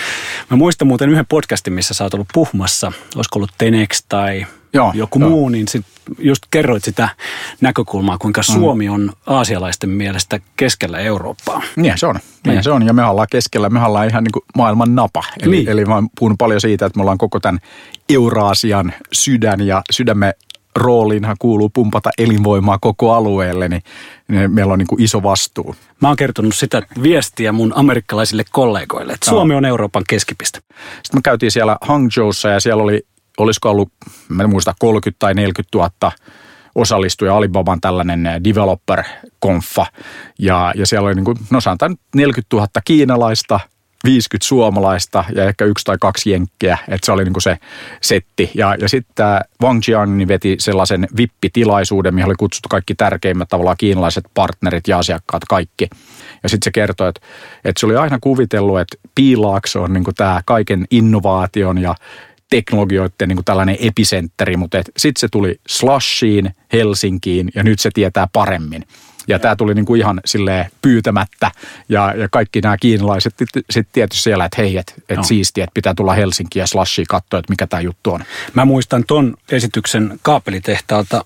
[0.50, 2.92] Mä muistan muuten yhden podcastin, missä sä oot ollut puhumassa.
[3.16, 5.30] Olisiko ollut Tenex tai joo, joku joo.
[5.30, 5.86] muu, niin sit
[6.20, 7.10] just kerroit sitä
[7.62, 8.54] näkökulmaa, kuinka mm.
[8.54, 11.62] Suomi on aasialaisten mielestä keskellä Eurooppaa.
[11.76, 12.16] Niin se on.
[12.16, 12.54] Niin.
[12.54, 12.86] niin se on.
[12.86, 15.24] Ja me ollaan keskellä, me ollaan ihan niin kuin maailman napa.
[15.42, 15.70] Eli, niin.
[15.70, 17.60] eli mä oon puhunut paljon siitä, että me ollaan koko tämän
[18.10, 20.34] Euraasian sydän ja sydämme
[20.76, 23.84] rooliinhan kuuluu pumpata elinvoimaa koko alueelle, niin,
[24.28, 25.76] niin meillä on niin kuin iso vastuu.
[26.02, 30.60] Mä oon kertonut sitä viestiä mun amerikkalaisille kollegoille, että Suomi on Euroopan keskipiste.
[31.04, 33.02] Sitten me käytiin siellä Hangzhoussa ja siellä oli,
[33.38, 33.90] olisiko ollut,
[34.30, 36.12] mä en muista, 30 tai 40 000
[36.76, 39.86] osallistuja Alibaban tällainen developer-konfa.
[40.40, 43.60] Ja, ja siellä oli niin kuin, no sanotaan 40 000 kiinalaista,
[44.04, 47.58] 50 suomalaista ja ehkä yksi tai kaksi jenkkiä, että se oli niin kuin se
[48.02, 48.52] setti.
[48.56, 49.26] Ja, ja sitten
[49.64, 54.98] Wang Jiang niin veti sellaisen vippitilaisuuden, mihin oli kutsuttu kaikki tärkeimmät tavallaan kiinalaiset partnerit ja
[54.98, 55.90] asiakkaat kaikki.
[56.44, 57.22] Ja sitten se kertoi, että,
[57.64, 61.96] että se oli aina kuvitellut, että Piilaakso on niin tämä kaiken innovaation ja
[62.52, 68.28] teknologioiden niin kuin tällainen episentteri, mutta sitten se tuli Slashiin, Helsinkiin ja nyt se tietää
[68.34, 68.86] paremmin.
[69.28, 71.52] Ja tämä tuli niin kuin ihan silleen pyytämättä
[71.90, 73.34] ja, ja kaikki nämä kiinalaiset
[73.70, 75.24] sitten tietysti siellä, että hei, että et no.
[75.24, 78.24] siistiä, että pitää tulla Helsinkiin ja Slashia katsoa, että mikä tämä juttu on.
[78.54, 81.26] Mä muistan ton esityksen kaapelitehtaalta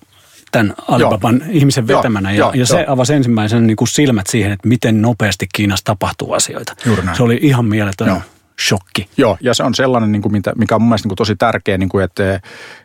[0.52, 1.50] tämän Alibaban Joo.
[1.50, 2.32] ihmisen vetämänä.
[2.32, 6.32] Joo, ja, ja se avasi ensimmäisen niin kuin silmät siihen, että miten nopeasti Kiinassa tapahtuu
[6.32, 6.74] asioita.
[7.16, 8.08] Se oli ihan mieletön.
[8.08, 8.22] Joo
[8.60, 9.08] shokki.
[9.16, 11.78] Joo, ja se on sellainen, niin kuin, mikä on mun mielestä niin kuin tosi tärkeä,
[11.78, 12.40] niin kuin, että,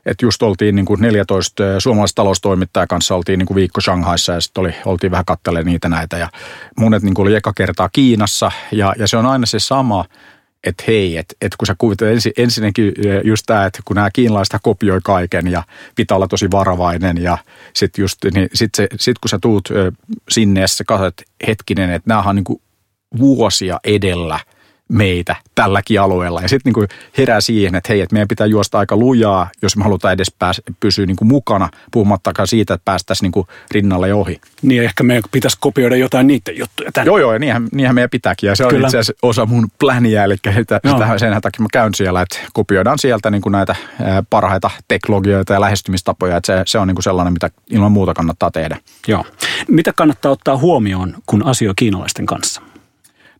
[0.06, 4.42] että just oltiin niin kuin 14 suomalaista taloustoimittajan kanssa, oltiin niin kuin viikko Shanghaissa ja
[4.42, 6.18] sitten oli, oltiin vähän kattelemaan niitä näitä.
[6.18, 6.30] Ja
[6.78, 10.06] monet niin kuin oli eka kertaa Kiinassa ja, ja se on aina se sama,
[10.64, 14.60] että hei, että, että kun sä kuvittelet ensin, ensinnäkin just tämä, että kun nämä kiinalaiset
[14.64, 15.64] kopioi kaiken ja
[15.96, 17.38] pitää olla tosi varovainen ja
[17.74, 19.70] sitten just, niin sit, se, sit kun sä tuut
[20.30, 22.62] sinne ja sä katsot hetkinen, että nämä on niin kuin
[23.20, 24.40] vuosia edellä–
[24.92, 26.42] meitä tälläkin alueella.
[26.42, 29.84] Ja sitten niin herää siihen, että hei, että meidän pitää juosta aika lujaa, jos me
[29.84, 34.42] halutaan edes pääs, pysyä niin kuin mukana, puhumattakaan siitä, että päästäisiin niin kuin rinnalle ohi.
[34.62, 37.10] Niin ehkä meidän pitäisi kopioida jotain niiden juttuja tänne.
[37.10, 38.48] Joo, joo, ja niinhän, niinhän meidän pitääkin.
[38.48, 38.88] Ja se on Kyllä.
[38.88, 43.00] itse asiassa osa mun pläniä, eli sitä, sitä, sen takia mä käyn siellä, että kopioidaan
[43.00, 43.76] sieltä niin kuin näitä
[44.30, 46.38] parhaita teknologioita ja lähestymistapoja.
[46.38, 48.78] Että se, se on niin kuin sellainen, mitä ilman muuta kannattaa tehdä.
[49.08, 49.26] Joo.
[49.68, 52.62] Mitä kannattaa ottaa huomioon, kun asioi kiinalaisten kanssa?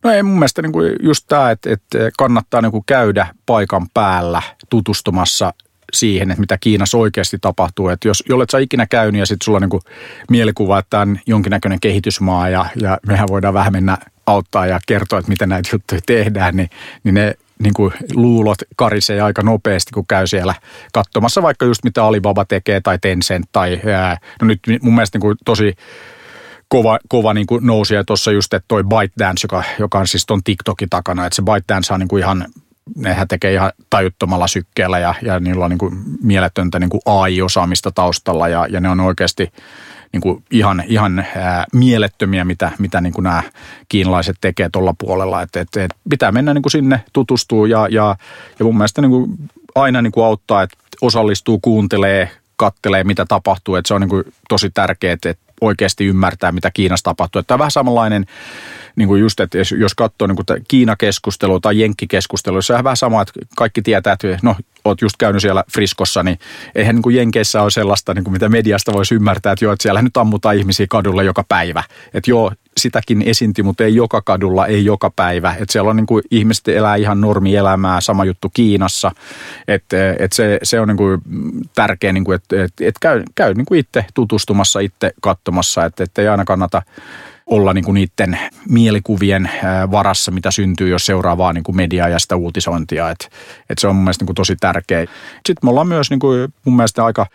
[0.04, 3.86] No ei mun mielestä niin kuin just tämä, että, että kannattaa niin kuin käydä paikan
[3.94, 5.54] päällä tutustumassa
[5.92, 7.88] siihen, että mitä Kiinassa oikeasti tapahtuu.
[7.88, 9.82] Että jos jollet sä ikinä käynyt ja sitten sulla on niin kuin
[10.30, 15.18] mielikuva, että tämä on jonkinnäköinen kehitysmaa ja, ja mehän voidaan vähän mennä auttaa ja kertoa,
[15.18, 16.70] että miten näitä juttuja tehdään, niin,
[17.04, 20.54] niin ne niin kuin luulot karisee aika nopeasti, kun käy siellä
[20.92, 25.20] katsomassa vaikka just mitä Alibaba tekee tai Tencent tai ää, no nyt mun mielestä niin
[25.20, 25.74] kuin tosi
[26.72, 27.94] kova, kova niin kuin nousi.
[27.94, 31.42] Ja tuossa just, että toi ByteDance, joka, joka on siis ton TikTokin takana, että se
[31.42, 32.46] ByteDance on niin kuin ihan
[32.96, 37.90] nehän tekee ihan tajuttomalla sykkeellä ja, ja niillä on niin kuin mieletöntä niin kuin AI-osaamista
[37.94, 39.52] taustalla ja, ja ne on oikeasti
[40.12, 43.42] niin kuin ihan, ihan ää, mielettömiä, mitä, mitä niin kuin nämä
[43.88, 45.42] kiinalaiset tekee tuolla puolella.
[45.42, 48.16] Et, et, et pitää mennä niin kuin sinne tutustuu ja, ja,
[48.58, 49.36] ja mun mielestä niin kuin
[49.74, 53.74] aina niin kuin auttaa, että osallistuu, kuuntelee, kattelee, mitä tapahtuu.
[53.74, 57.40] Että se on niin kuin tosi tärkeää, että oikeasti ymmärtää, mitä Kiinassa tapahtuu.
[57.40, 58.26] Että tämä on vähän samanlainen,
[58.96, 63.22] niin kuin just, että jos katsoo niin kuin Kiina-keskustelua tai Jenkki-keskustelua, se on vähän sama,
[63.22, 66.38] että kaikki tietää, että no, oot just käynyt siellä Friskossa, niin
[66.74, 69.82] eihän niin kuin Jenkeissä ole sellaista, niin kuin mitä mediasta voisi ymmärtää, että joo, että
[69.82, 71.82] siellä nyt ammutaan ihmisiä kadulla joka päivä.
[72.14, 75.54] Että joo, sitäkin esiinti, mutta ei joka kadulla, ei joka päivä.
[75.60, 79.10] Että siellä on niin kuin, ihmiset elää ihan normielämää, sama juttu Kiinassa.
[79.68, 81.20] Että et se, se on niin kuin
[81.74, 86.04] tärkeä, niin kuin, että et, et käy, käy niin kuin itse tutustumassa, itse katsomassa, että
[86.04, 86.82] et ei aina kannata
[87.46, 89.50] olla niin kuin niiden mielikuvien
[89.90, 93.10] varassa, mitä syntyy, jos seuraa vaan niin kuin mediaa ja sitä uutisointia.
[93.10, 93.30] Et,
[93.70, 95.00] et se on mun mielestä niin kuin tosi tärkeä.
[95.46, 97.26] Sitten me ollaan myös niin kuin mun mielestä aika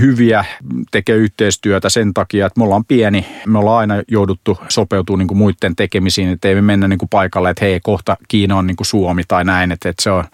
[0.00, 0.44] hyviä,
[0.90, 3.26] tekee yhteistyötä sen takia, että me ollaan pieni.
[3.46, 7.08] Me ollaan aina jouduttu sopeutumaan niin kuin muiden tekemisiin, että ei me mennä niin kuin
[7.08, 9.72] paikalle, että hei, kohta Kiina on niin kuin Suomi tai näin.
[9.72, 10.24] Että, että se on,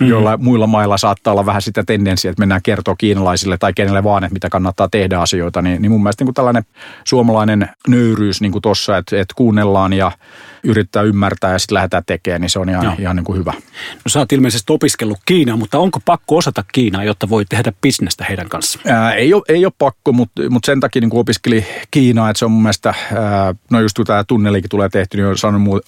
[0.00, 0.06] mm.
[0.06, 4.24] joilla muilla mailla saattaa olla vähän sitä tendenssiä, että mennään kertoa kiinalaisille tai kenelle vaan,
[4.24, 6.64] että mitä kannattaa tehdä asioita, niin, niin mun mielestä niin kuin tällainen
[7.04, 10.12] suomalainen nöyryys niin kuin tossa, että, että kuunnellaan ja
[10.64, 13.52] yrittää ymmärtää ja sitten lähdetään tekemään, niin se on ihan, ihan niin kuin hyvä.
[14.04, 18.24] No sä oot ilmeisesti opiskellut Kiinaa, mutta onko pakko osata Kiinaa, jotta voi tehdä bisnestä
[18.28, 18.88] heidän kanssaan?
[18.88, 22.38] Ää, ei, ole, ei ole pakko, mutta, mutta sen takia niin kuin opiskeli Kiinaa, että
[22.38, 25.62] se on mun mielestä, ää, no just kun tämä tunnelikin tulee tehty, niin on sanonut
[25.62, 25.80] muu,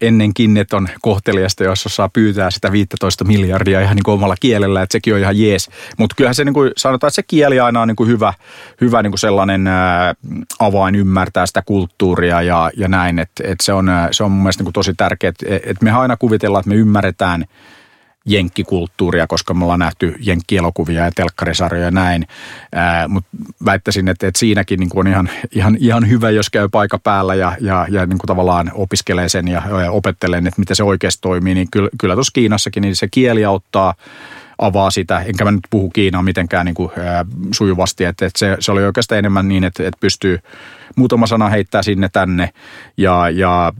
[0.00, 4.82] ennenkin, että on kohteliasta, jos saa pyytää sitä 15 miljardia ihan niin kuin omalla kielellä,
[4.82, 5.70] että sekin on ihan jees.
[5.98, 8.34] Mutta kyllähän se niin kuin sanotaan, että se kieli aina on niin kuin hyvä,
[8.80, 10.14] hyvä niin kuin sellainen ää,
[10.58, 14.64] avain ymmärtää sitä kulttuuria ja, ja näin, että, että se on, se on mun mielestä
[14.64, 17.44] niin tosi tärkeää, että, me aina kuvitellaan, että me ymmärretään–
[18.24, 22.26] jenkkikulttuuria, koska me ollaan nähty jenkkielokuvia ja telkkarisarjoja ja näin.
[23.08, 23.30] Mutta
[23.64, 27.56] väittäisin, että, että siinäkin niin on ihan, ihan, ihan hyvä, jos käy paikka päällä ja,
[27.60, 31.54] ja, ja niin kuin tavallaan opiskelee sen ja, ja opettelee, että miten se oikeasti toimii.
[31.54, 33.94] Niin kyllä, kyllä tuossa Kiinassakin niin se kieli auttaa
[34.66, 38.56] avaa sitä, enkä mä nyt puhu Kiinaa mitenkään niin kuin, ää, sujuvasti, että, että se,
[38.60, 40.38] se oli oikeastaan enemmän niin, että, että pystyy
[40.96, 42.50] muutama sana heittää sinne tänne
[42.96, 43.72] ja, ja,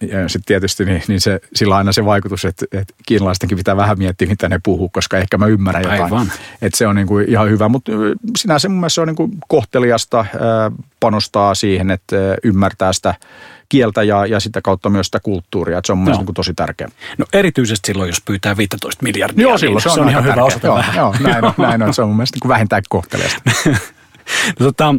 [0.00, 3.76] ja sitten tietysti niin, niin se, sillä on aina se vaikutus, että, että kiinalaistenkin pitää
[3.76, 6.02] vähän miettiä, mitä ne puhuu, koska ehkä mä ymmärrän jotain.
[6.02, 6.32] Aivan.
[6.62, 7.92] Että se on niin kuin ihan hyvä, mutta
[8.36, 13.14] sinänsä mun mielestä se on niin kuin kohteliasta ää, panostaa siihen, että ymmärtää sitä
[13.70, 15.78] kieltä ja, ja sitä kautta myös sitä kulttuuria.
[15.78, 16.04] Että se on no.
[16.04, 16.88] mielestä niin tosi tärkeä.
[17.18, 19.42] No erityisesti silloin, jos pyytää 15 miljardia.
[19.42, 20.96] Joo, silloin niin se on, se on ihan hyvä osata joo, vähän.
[20.96, 21.94] Joo, näin on, näin on.
[21.94, 23.42] Se on mun mielestä niin vähintään kohteliasta.
[24.60, 24.94] no, tota,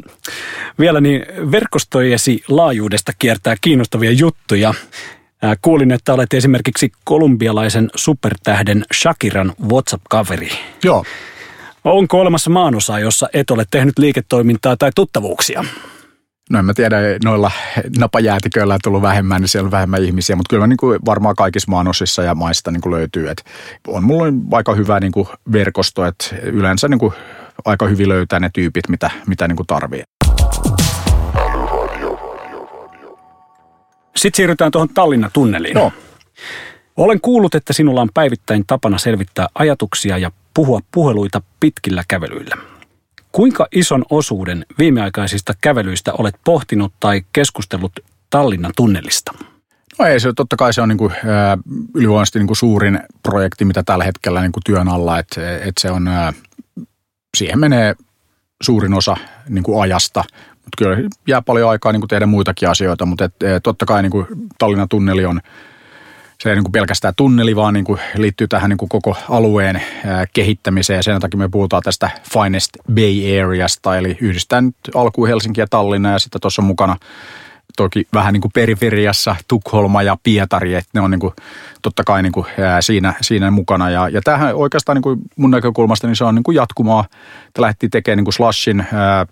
[0.79, 4.73] vielä niin verkostojesi laajuudesta kiertää kiinnostavia juttuja.
[5.61, 10.49] Kuulin, että olet esimerkiksi kolumbialaisen supertähden Shakiran WhatsApp-kaveri.
[10.83, 11.05] Joo.
[11.83, 15.65] Onko olemassa maanosa, jossa et ole tehnyt liiketoimintaa tai tuttavuuksia?
[16.51, 17.51] No en mä tiedä, noilla
[17.97, 21.71] napajäätiköillä on tullut vähemmän, niin siellä on vähemmän ihmisiä, mutta kyllä niin kuin varmaan kaikissa
[21.71, 23.29] maanosissa ja maista niin kuin löytyy.
[23.29, 23.43] että
[23.87, 27.13] on mulla aika hyvä niin kuin verkosto, että yleensä niin kuin
[27.65, 30.03] aika hyvin löytää ne tyypit, mitä, mitä niin kuin tarvii.
[34.15, 35.75] Sitten siirrytään tuohon Tallinna-tunneliin.
[35.75, 35.91] No.
[36.97, 42.70] Olen kuullut, että sinulla on päivittäin tapana selvittää ajatuksia ja puhua puheluita pitkillä kävelyillä.
[43.31, 47.91] Kuinka ison osuuden viimeaikaisista kävelyistä olet pohtinut tai keskustellut
[48.29, 49.33] Tallinnan tunnelista?
[49.99, 51.13] No ei se, totta kai se on niin kuin,
[51.95, 55.91] ylivoimaisesti niin kuin suurin projekti, mitä tällä hetkellä niin kuin työn alla, että, että se
[55.91, 56.09] on,
[57.37, 57.95] siihen menee
[58.63, 59.15] suurin osa
[59.49, 63.33] niin kuin ajasta, mutta kyllä jää paljon aikaa niin kuin tehdä muitakin asioita, mutta et,
[63.63, 65.41] totta kai niin kuin Tallinnan tunneli on
[66.41, 69.81] se ei niin kuin pelkästään tunneli, vaan niin kuin liittyy tähän niin kuin koko alueen
[70.33, 70.97] kehittämiseen.
[70.97, 75.67] Ja sen takia me puhutaan tästä Finest Bay Areasta, eli yhdistää nyt alkuun Helsinki ja
[75.69, 76.97] Tallinna ja sitten tuossa mukana
[77.77, 81.33] toki vähän niin kuin periferiassa Tukholma ja Pietari, että ne on niin kuin,
[81.81, 82.45] totta kai niin kuin,
[82.79, 83.89] siinä, siinä mukana.
[83.89, 87.05] Ja, ja tämähän oikeastaan niin kuin mun näkökulmasta niin se on niin kuin jatkumaa.
[87.47, 89.25] Että lähti tekemään niin kuin slashin ää,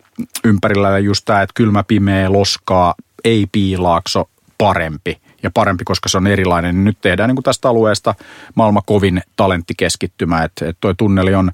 [0.44, 6.28] ympärillä just tämä, että kylmä, pimeä, loskaa, ei piilaakso, parempi– ja parempi, koska se on
[6.28, 6.84] erilainen.
[6.84, 8.16] Nyt tehdään niin kuin tästä alueesta
[8.56, 11.52] maailman kovin talenttikeskittymä, että, että toi tunneli on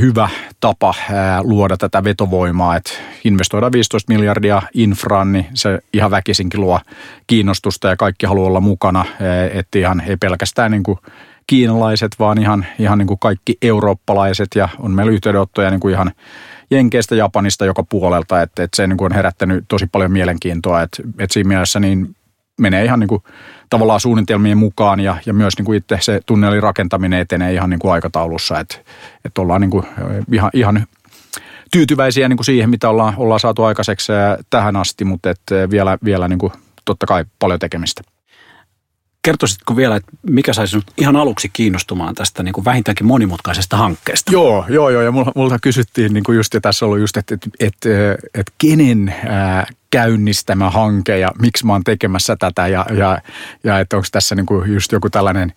[0.00, 0.28] hyvä
[0.60, 0.94] tapa
[1.42, 2.92] luoda tätä vetovoimaa, että
[3.24, 6.80] investoidaan 15 miljardia infraan, niin se ihan väkisinkin luo
[7.26, 9.04] kiinnostusta ja kaikki haluaa olla mukana,
[9.52, 10.98] että ihan ei pelkästään niin kuin
[11.46, 14.48] kiinalaiset, vaan ihan, ihan niin kuin kaikki eurooppalaiset.
[14.54, 16.12] Ja on meillä yhteydenottoja niin kuin ihan
[16.70, 21.02] Jenkeistä, Japanista joka puolelta, että, että se niin kuin on herättänyt tosi paljon mielenkiintoa, että,
[21.18, 22.16] että siinä mielessä niin
[22.60, 23.22] menee ihan niin kuin
[23.70, 27.80] tavallaan suunnitelmien mukaan ja, ja myös niin kuin itse se tunnelin rakentaminen etenee ihan niin
[27.80, 28.76] kuin aikataulussa, että,
[29.24, 29.86] että ollaan niin kuin
[30.32, 30.86] ihan, ihan
[31.72, 34.12] tyytyväisiä niin kuin siihen, mitä ollaan, ollaan saatu aikaiseksi
[34.50, 36.52] tähän asti, mutta että vielä, vielä niin kuin
[36.84, 38.02] totta kai paljon tekemistä.
[39.24, 44.32] Kertoisitko vielä, että mikä saisi sinut ihan aluksi kiinnostumaan tästä niin kuin vähintäänkin monimutkaisesta hankkeesta?
[44.32, 45.02] Joo, joo, joo.
[45.02, 47.88] Ja multa kysyttiin niin kuin just, ja tässä ollut just, että, että, että,
[48.34, 53.18] että kenen ää, käynnistämä hanke ja miksi mä oon tekemässä tätä ja, ja,
[53.64, 55.52] ja että onko tässä niin kuin just joku tällainen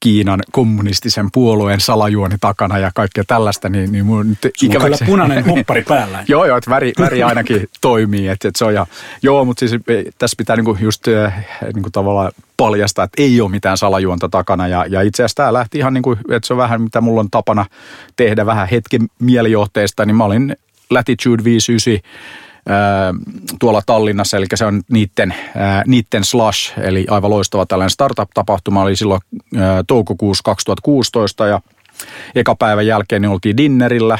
[0.00, 5.04] Kiinan kommunistisen puolueen salajuoni takana ja kaikkea tällaista, niin, niin mun nyt ikäväksi...
[5.04, 6.24] kyllä punainen huppari päällä.
[6.28, 8.86] joo, joo, että väri, väri ainakin toimii, että, että se on ja,
[9.22, 9.72] joo, mutta siis
[10.18, 11.04] tässä pitää niinku just
[11.74, 14.68] niinku tavallaan paljastaa, että ei ole mitään salajuonta takana.
[14.68, 17.20] Ja, ja itse asiassa tämä lähti ihan niin kuin, että se on vähän mitä mulla
[17.20, 17.66] on tapana
[18.16, 20.56] tehdä vähän hetken mielijohteesta, niin mä olin
[20.90, 22.18] Latitude 59
[23.60, 25.34] tuolla Tallinnassa, eli se on niiden,
[25.86, 29.20] niiden Slash, eli aivan loistava tällainen startup-tapahtuma, oli silloin
[29.86, 31.60] toukokuussa 2016 ja
[32.34, 34.18] eka päivän jälkeen niin oltiin dinnerillä.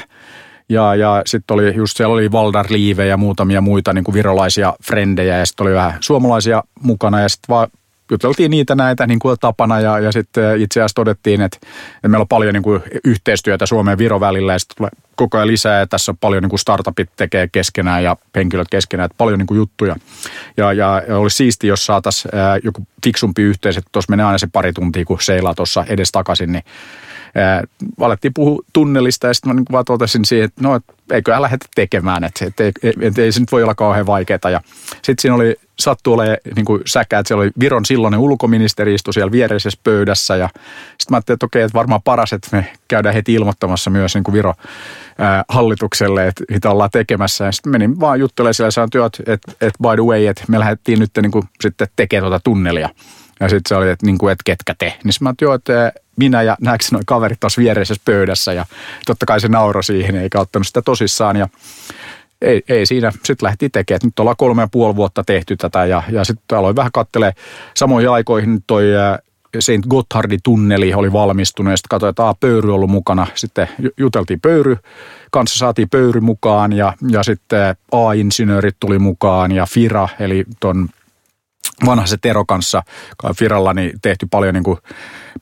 [0.69, 4.75] Ja, ja sitten oli just siellä oli Valdar Liive ja muutamia muita niin kuin virolaisia
[4.85, 7.21] frendejä ja sitten oli vähän suomalaisia mukana.
[7.21, 7.69] Ja sitten
[8.11, 11.59] juteltiin niitä näitä niin kuin tapana ja, ja sitten itse asiassa todettiin, että,
[11.97, 15.37] että meillä on paljon niin kuin yhteistyötä Suomen ja Viro välillä ja sitten tulee koko
[15.37, 19.19] ajan lisää ja tässä on paljon niin kuin startupit tekee keskenään ja henkilöt keskenään, että
[19.19, 19.97] paljon niin kuin juttuja.
[20.57, 22.33] Ja, ja, ja olisi siisti, jos saataisiin
[22.65, 26.53] joku fiksumpi yhteys, että tuossa menee aina se pari tuntia, kun seilaa tuossa edes takaisin,
[26.53, 26.63] niin
[28.01, 31.67] alettiin puhua tunnelista ja sitten mä niin vaan totesin siihen, että no, et eiköhän lähdetä
[31.75, 34.51] tekemään, että et, et, et, et, ei se nyt voi olla kauhean vaikeaa.
[34.51, 34.61] Ja
[34.95, 39.15] sitten siinä oli sattu olemaan niin kuin säkä, että siellä oli Viron silloinen ulkoministeri istui
[39.15, 43.15] siellä viereisessä pöydässä ja sitten mä ajattelin, että okei, että varmaan paras, että me käydään
[43.15, 44.55] heti ilmoittamassa myös niin kuin Viro
[45.49, 47.45] hallitukselle, että mitä ollaan tekemässä.
[47.45, 50.99] Ja sitten menin vaan juttelemaan siellä ja että, että, by the way, että me lähdettiin
[50.99, 52.89] nyt niin kuin sitten tekemään tuota tunnelia.
[53.41, 54.99] Ja sitten se oli, että, niin kuin, että ketkä te.
[55.05, 58.67] Niin mä että joo, että minä ja näetkö noin kaverit tuossa viereisessä pöydässä ja
[59.07, 61.49] totta kai se nauro siihen, eikä ottanut sitä tosissaan ja
[62.43, 63.11] ei, ei siinä.
[63.11, 64.01] Sitten lähti tekemään.
[64.05, 67.33] Nyt ollaan kolme ja puoli vuotta tehty tätä ja, ja sitten aloin vähän kattelee
[67.75, 68.85] samoihin aikoihin toi
[69.61, 69.87] St.
[69.89, 73.27] Gotthardin tunneli oli valmistunut ja sitten katsoin, että pöyry ollut mukana.
[73.35, 74.77] Sitten juteltiin pöyry,
[75.31, 80.89] kanssa saatiin pöyry mukaan ja, ja sitten A-insinöörit tuli mukaan ja FIRA, eli ton
[81.87, 82.83] vanha se Tero kanssa
[83.37, 84.79] Firalla niin tehty paljon niin kuin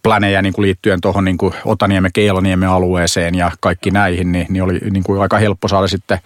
[0.02, 4.62] planejä niin kuin liittyen tuohon niin kuin Otaniemen, Keiloniemen alueeseen ja kaikki näihin, niin, niin
[4.62, 6.18] oli niin kuin aika helppo saada sitten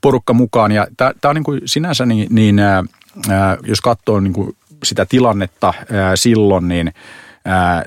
[0.00, 0.72] porukka mukaan.
[0.72, 2.82] Ja tämä on niin kuin sinänsä, niin, niin ää,
[3.62, 6.92] jos katsoo niin kuin sitä tilannetta ää, silloin, niin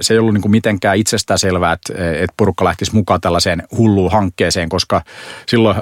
[0.02, 4.12] se ei ollut niin kuin mitenkään itsestään selvää, että, että porukka lähtisi mukaan tällaiseen hulluun
[4.12, 5.02] hankkeeseen, koska
[5.48, 5.78] silloin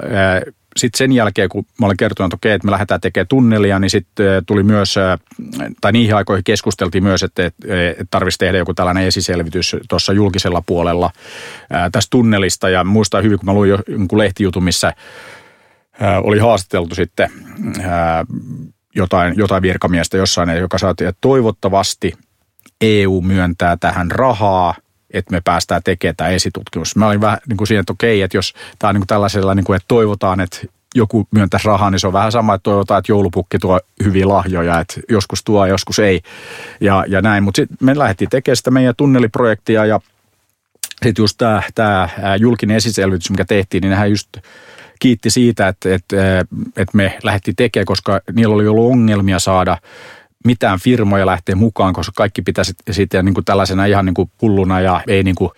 [0.78, 3.90] sitten sen jälkeen, kun mä olen kertonut, että okei, että me lähdetään tekemään tunnelia, niin
[3.90, 4.94] sitten tuli myös,
[5.80, 11.10] tai niihin aikoihin keskusteltiin myös, että, että tarvitsisi tehdä joku tällainen esiselvitys tuossa julkisella puolella
[11.92, 12.68] tästä tunnelista.
[12.68, 14.92] Ja muistan hyvin, kun mä luin jonkun lehtijutun, missä
[16.22, 17.30] oli haastateltu sitten
[18.94, 22.12] jotain, jotain virkamiestä jossain, joka saatiin, että toivottavasti
[22.80, 24.74] EU myöntää tähän rahaa–
[25.10, 26.96] että me päästään tekemään tämä esitutkimus.
[26.96, 29.54] Mä olin vähän niin kuin siinä, että okei, että jos tämä on niin kuin tällaisella,
[29.54, 30.58] niin kuin, että toivotaan, että
[30.94, 34.80] joku myöntäisi rahaa, niin se on vähän sama, että toivotaan, että joulupukki tuo hyviä lahjoja,
[34.80, 36.20] että joskus tuo, joskus ei
[36.80, 37.42] ja, ja näin.
[37.42, 40.00] Mutta sitten me lähdettiin tekemään sitä meidän tunneliprojektia ja
[41.04, 44.28] sitten just tämä, tämä julkinen esiselvitys, mikä tehtiin, niin nehän just
[44.98, 46.16] kiitti siitä, että, että,
[46.76, 49.76] että me lähdettiin tekemään, koska niillä oli ollut ongelmia saada
[50.44, 54.80] mitään firmoja lähtee mukaan, koska kaikki pitäisi sitten niin kuin tällaisena ihan niin kuin pulluna
[54.80, 55.50] ja ei niin kuin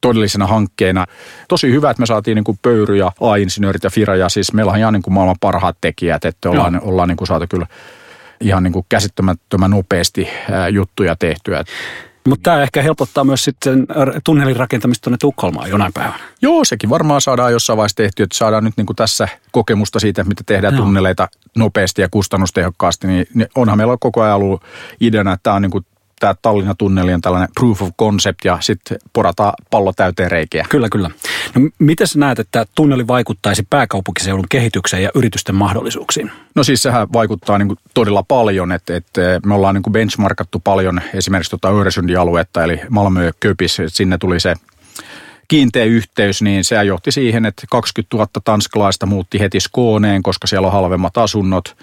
[0.00, 1.06] todellisena hankkeena.
[1.48, 4.72] Tosi hyvä, että me saatiin niin kuin Pöyry ja A-insinöörit ja Fira ja siis meillä
[4.72, 6.80] on ihan niin kuin maailman parhaat tekijät, että ollaan, no.
[6.82, 7.66] ollaan niin kuin saatu kyllä
[8.40, 10.28] ihan niin kuin käsittämättömän nopeasti
[10.72, 11.64] juttuja tehtyä.
[12.26, 13.86] Mutta tämä ehkä helpottaa myös sitten
[14.24, 16.18] tunnelin rakentamista tuonne Tukholmaan jonain päivänä.
[16.42, 20.24] Joo, sekin varmaan saadaan jossain vaiheessa tehty, että saadaan nyt niin kuin tässä kokemusta siitä,
[20.24, 20.84] mitä tehdään Joo.
[20.84, 23.06] tunneleita nopeasti ja kustannustehokkaasti.
[23.06, 24.62] Niin onhan meillä koko ajan ollut
[25.00, 25.86] ideana, että tämä on niin kuin
[26.20, 30.66] tämä Tallinnan tunneli on tällainen proof of concept ja sitten porataan pallo täyteen reikiä.
[30.68, 31.10] Kyllä, kyllä.
[31.54, 36.30] No, miten sä näet, että tunneli vaikuttaisi pääkaupunkiseudun kehitykseen ja yritysten mahdollisuuksiin?
[36.54, 40.60] No siis sehän vaikuttaa niin kuin todella paljon, että, että me ollaan niin kuin benchmarkattu
[40.64, 44.54] paljon esimerkiksi tuota Öresundin aluetta, eli Malmö Köpis, että sinne tuli se
[45.48, 50.66] kiinteä yhteys, niin se johti siihen, että 20 000 tanskalaista muutti heti Skooneen, koska siellä
[50.66, 51.76] on halvemmat asunnot.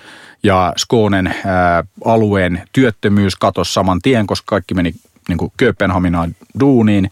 [0.43, 4.93] Ja Skoonen ää, alueen työttömyys katosi saman tien, koska kaikki meni
[5.30, 7.12] niin kuin Kööpenhaminaan duuniin.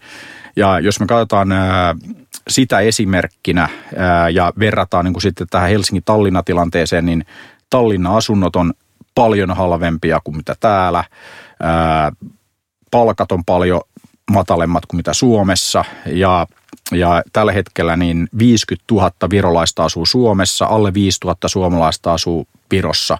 [0.55, 1.95] Ja jos me katsotaan ää,
[2.47, 7.25] sitä esimerkkinä ää, ja verrataan niin kuin sitten tähän Helsingin-Tallinna-tilanteeseen, niin
[7.69, 8.73] Tallinna-asunnot on
[9.15, 11.03] paljon halvempia kuin mitä täällä.
[11.59, 12.11] Ää,
[12.91, 13.81] palkat on paljon
[14.31, 16.47] matalemmat kuin mitä Suomessa ja
[16.91, 23.17] ja tällä hetkellä niin 50 000 virolaista asuu Suomessa, alle 5 000 suomalaista asuu Virossa.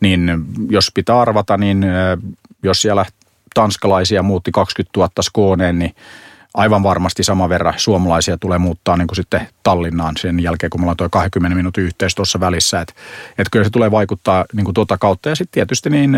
[0.00, 1.86] Niin jos pitää arvata, niin
[2.62, 3.04] jos siellä
[3.54, 5.94] tanskalaisia muutti 20 000 Skooneen, niin
[6.54, 10.90] aivan varmasti sama verran suomalaisia tulee muuttaa niin kuin sitten Tallinnaan sen jälkeen, kun meillä
[10.90, 12.80] on tuo 20 minuutin yhteys tuossa välissä.
[12.80, 12.94] Että
[13.38, 16.16] et kyllä se tulee vaikuttaa niin kuin tuota kautta ja sitten tietysti niin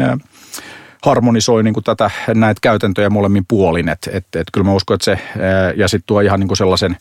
[1.02, 3.88] harmonisoi niin kuin tätä, näitä käytäntöjä molemmin puolin.
[3.88, 5.18] Että et, et kyllä mä uskon, että se
[5.76, 6.96] ja sitten tuo ihan niin kuin sellaisen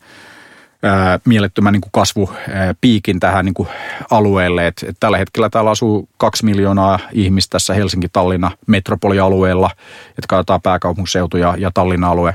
[1.25, 3.69] mielettömän niin kasvupiikin tähän niin kuin
[4.11, 4.67] alueelle.
[4.67, 9.69] Et, et tällä hetkellä täällä asuu kaksi miljoonaa ihmistä tässä Helsinki-Tallinna metropolialueella,
[10.09, 12.33] että katsotaan pääkaupunkiseutu ja, ja Tallinna-alue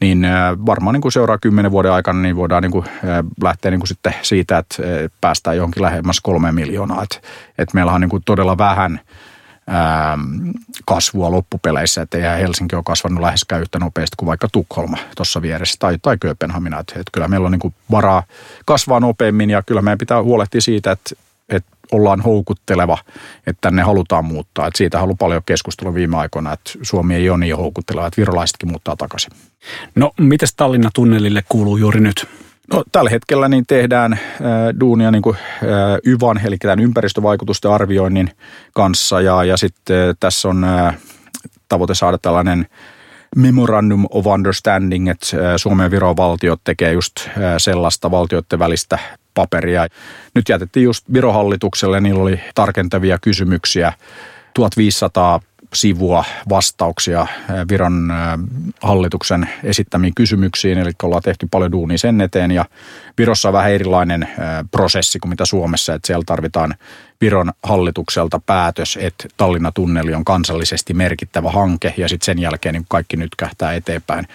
[0.00, 0.26] niin
[0.66, 2.84] varmaan niin kuin seuraa kymmenen vuoden aikana niin voidaan niin kuin
[3.42, 4.76] lähteä niin kuin sitten siitä, että
[5.20, 7.02] päästään johonkin lähemmäs kolme miljoonaa.
[7.02, 9.00] Että, että meillä on niin kuin todella vähän–
[9.70, 10.50] Ähm,
[10.86, 15.76] kasvua loppupeleissä, että eihän Helsinki ole kasvanut läheskään yhtä nopeasti kuin vaikka Tukholma tuossa vieressä
[15.78, 16.78] tai, tai Kööpenhamina.
[16.78, 18.22] Että, että kyllä meillä on niin kuin varaa
[18.66, 21.14] kasvaa nopeammin ja kyllä meidän pitää huolehtia siitä, että,
[21.48, 22.98] että ollaan houkutteleva,
[23.46, 24.66] että tänne halutaan muuttaa.
[24.66, 28.20] Että siitä on ollut paljon keskustelua viime aikoina, että Suomi ei ole niin houkutteleva, että
[28.20, 29.32] virolaisetkin muuttaa takaisin.
[29.94, 32.28] No, miten Tallinna tunnelille kuuluu juuri nyt?
[32.72, 34.20] No, tällä hetkellä niin tehdään äh,
[34.80, 38.30] duunia niin kuin, äh, YVAN, eli tämän ympäristövaikutusten arvioinnin
[38.74, 40.98] kanssa, ja, ja sitten äh, tässä on äh,
[41.68, 42.66] tavoite saada tällainen
[43.36, 48.98] Memorandum of Understanding, että äh, Suomen ja Viron valtiot tekee just äh, sellaista valtioiden välistä
[49.34, 49.86] paperia.
[50.34, 53.92] Nyt jätettiin just Virohallitukselle, niillä oli tarkentavia kysymyksiä,
[54.54, 55.40] 1500
[55.74, 57.26] sivua vastauksia
[57.70, 58.12] Viron
[58.82, 62.64] hallituksen esittämiin kysymyksiin, eli ollaan tehty paljon duunia sen eteen ja
[63.18, 64.28] Virossa on vähän erilainen
[64.70, 66.74] prosessi kuin mitä Suomessa, että siellä tarvitaan
[67.20, 73.16] Viron hallitukselta päätös, että Tallinna-tunneli on kansallisesti merkittävä hanke ja sitten sen jälkeen niin kaikki
[73.16, 74.28] nyt kähtää eteenpäin.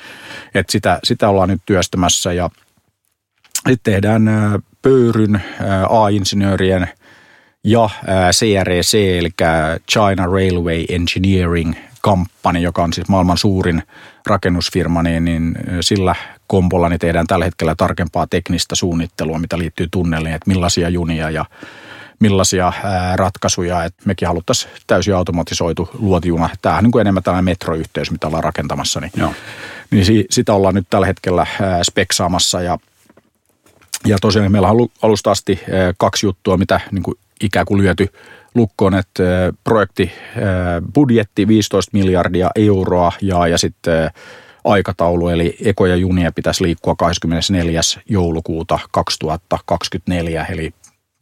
[0.53, 2.49] Et sitä, sitä ollaan nyt työstämässä ja
[3.67, 4.29] sitten tehdään
[4.81, 5.41] pöyryn
[5.89, 6.89] A-insinöörien–
[7.65, 7.89] ja
[8.31, 9.29] CREC, eli
[9.91, 13.83] China Railway Engineering Company, joka on siis maailman suurin
[14.25, 16.15] rakennusfirma, niin, niin sillä
[16.47, 21.45] kompolla niin tehdään tällä hetkellä tarkempaa teknistä suunnittelua, mitä liittyy tunneliin, että millaisia junia ja
[22.19, 22.73] millaisia
[23.15, 26.49] ratkaisuja, että mekin haluttaisiin täysin automatisoitu luotijuna.
[26.61, 29.33] Tämähän on niin kuin enemmän tällainen metroyhteys, mitä ollaan rakentamassa, niin, Joo.
[29.91, 31.47] niin sitä ollaan nyt tällä hetkellä
[31.83, 32.77] speksaamassa ja
[34.05, 35.59] ja tosiaan meillä on alusta asti
[35.97, 38.07] kaksi juttua, mitä niin kuin ikään kuin lyöty
[38.55, 39.23] lukkoon, että
[39.63, 40.11] projekti
[40.93, 44.09] budjetti 15 miljardia euroa ja, ja sitten
[44.63, 47.81] aikataulu, eli ekoja junia pitäisi liikkua 24.
[48.09, 50.73] joulukuuta 2024, eli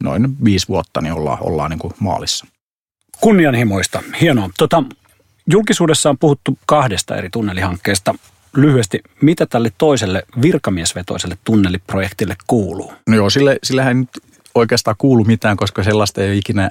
[0.02, 2.46] noin viisi vuotta niin ollaan, ollaan niin kuin maalissa.
[3.20, 4.50] Kunnianhimoista, hienoa.
[4.58, 4.82] Tota,
[5.50, 8.14] julkisuudessa on puhuttu kahdesta eri tunnelihankkeesta.
[8.56, 12.92] Lyhyesti, mitä tälle toiselle virkamiesvetoiselle tunneliprojektille kuuluu?
[13.08, 14.08] No joo, sille, sillähän nyt
[14.54, 16.70] oikeastaan kuulu mitään, koska sellaista ei ole ikinä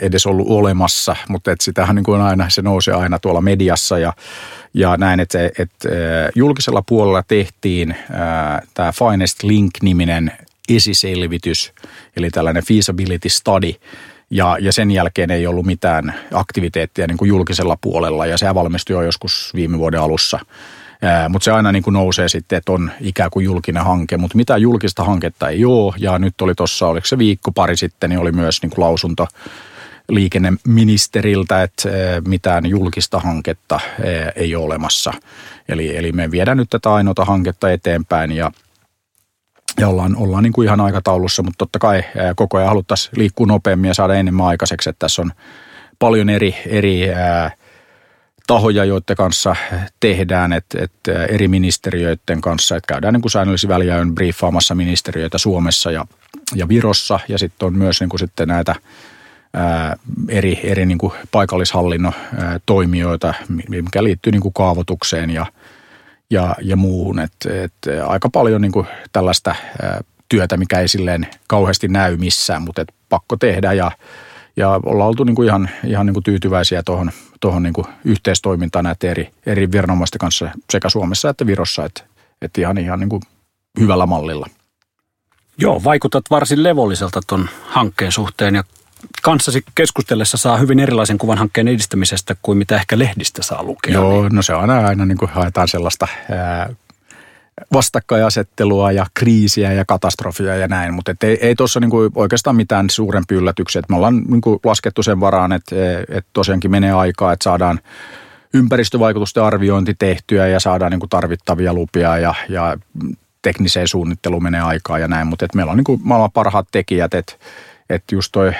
[0.00, 4.12] edes ollut olemassa, mutta et sitähän niin kuin aina, se nousee aina tuolla mediassa ja,
[4.74, 5.88] ja näin, että, että
[6.34, 7.96] julkisella puolella tehtiin
[8.74, 10.32] tämä Finest Link-niminen
[10.68, 11.72] esiselvitys,
[12.16, 13.72] eli tällainen feasibility study,
[14.30, 18.94] ja, ja sen jälkeen ei ollut mitään aktiviteettia niin kuin julkisella puolella, ja se valmistui
[18.94, 20.40] jo joskus viime vuoden alussa–
[21.28, 24.62] mutta se aina niin kuin nousee sitten, että on ikään kuin julkinen hanke, mutta mitään
[24.62, 25.94] julkista hanketta ei ole.
[25.98, 29.28] Ja nyt oli tuossa, oliko se viikko pari sitten, niin oli myös niin kuin lausunto
[30.08, 31.88] liikenneministeriltä, että
[32.28, 33.80] mitään julkista hanketta
[34.36, 35.12] ei ole olemassa.
[35.68, 38.52] Eli, eli me viedään nyt tätä ainoata hanketta eteenpäin ja,
[39.80, 42.04] ja ollaan, ollaan niin kuin ihan aikataulussa, mutta totta kai
[42.36, 45.30] koko ajan haluttaisiin liikkua nopeammin ja saada enemmän aikaiseksi, että tässä on
[45.98, 47.50] paljon eri, eri ää,
[48.46, 49.56] tahoja, joiden kanssa
[50.00, 55.90] tehdään, että, että eri ministeriöiden kanssa, että käydään niin kuin säännöllisiä väliajoin briefaamassa ministeriöitä Suomessa
[55.90, 56.04] ja,
[56.54, 57.20] ja Virossa.
[57.28, 58.74] Ja sitten on myös niin kuin sitten näitä
[59.54, 59.96] ää,
[60.28, 63.34] eri, eri niin kuin paikallishallinnon ää, toimijoita,
[63.68, 65.46] mikä liittyy niin kuin kaavoitukseen ja,
[66.30, 67.18] ja, ja muuhun.
[67.18, 67.32] Et,
[67.64, 67.72] et
[68.06, 72.92] aika paljon niin kuin tällaista ää, työtä, mikä ei silleen kauheasti näy missään, mutta et
[73.08, 73.72] pakko tehdä.
[73.72, 73.90] Ja
[74.56, 78.84] ja ollaan oltu niin kuin ihan, ihan niin kuin tyytyväisiä tuohon, tuohon niin kuin yhteistoimintaan
[78.84, 82.02] näiden eri, eri viranomaisten kanssa sekä Suomessa että Virossa, että,
[82.42, 83.22] että ihan, ihan niin kuin
[83.80, 84.46] hyvällä mallilla.
[85.58, 88.64] Joo, vaikutat varsin levolliselta tuon hankkeen suhteen ja
[89.22, 93.92] kanssasi keskustellessa saa hyvin erilaisen kuvan hankkeen edistämisestä kuin mitä ehkä lehdistä saa lukea.
[93.92, 94.34] Joo, niin.
[94.34, 96.74] no se on aina, aina niin kuin haetaan sellaista ää,
[97.72, 103.34] vastakkainasettelua ja kriisiä ja katastrofia ja näin, mutta ei, ei tuossa niinku oikeastaan mitään suurempi
[103.34, 103.80] yllätyksiä.
[103.80, 105.76] Et me ollaan niinku laskettu sen varaan, että
[106.08, 107.80] et tosiaankin menee aikaa, että saadaan
[108.54, 112.76] ympäristövaikutusten arviointi tehtyä ja saadaan niinku tarvittavia lupia ja, ja
[113.42, 117.32] tekniseen suunnitteluun menee aikaa ja näin, mutta meillä on niinku maailman parhaat tekijät, että
[117.90, 118.52] et just toi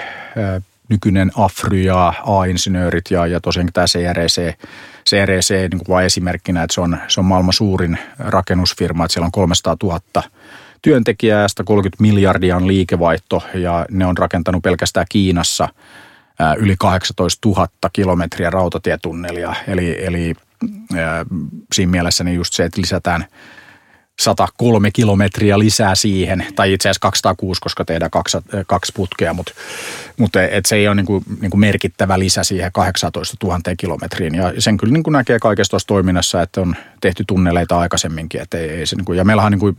[0.89, 4.57] nykyinen AFRY ja A-insinöörit ja, ja tosiaankin tämä CREC,
[5.09, 9.25] CREC niin kuin vain esimerkkinä, että se on, se on maailman suurin rakennusfirma, että siellä
[9.25, 10.23] on 300 000
[10.81, 15.69] työntekijää ja 130 miljardia on liikevaihto ja ne on rakentanut pelkästään Kiinassa
[16.57, 19.55] yli 18 000 kilometriä rautatietunnelia.
[19.67, 20.33] Eli, eli
[21.73, 23.25] siinä mielessä niin just se, että lisätään–
[24.21, 28.37] 103 kilometriä lisää siihen, tai itse asiassa 206, koska tehdään kaksi,
[28.67, 29.53] kaksi putkea, mutta,
[30.17, 34.35] mutta et se ei ole niin kuin, niin kuin merkittävä lisä siihen 18 000 kilometriin.
[34.35, 38.41] Ja sen kyllä niin kuin näkee kaikessa tuossa toiminnassa, että on tehty tunneleita aikaisemminkin.
[38.41, 39.75] Että ei, ei se niin kuin, ja meillähän on niin kuin,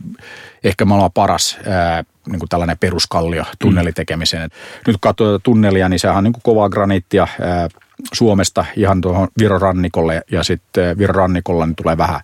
[0.63, 4.49] ehkä me ollaan paras ää, niin kuin tällainen peruskallio tunnelitekemiseen.
[4.49, 4.77] Mm.
[4.87, 7.69] Nyt kun katsoo tunnelia, niin sehän on niin kuin kovaa graniittia, ää,
[8.13, 12.21] Suomesta ihan tuohon Virorannikolle ja sitten Virorannikolla niin tulee vähän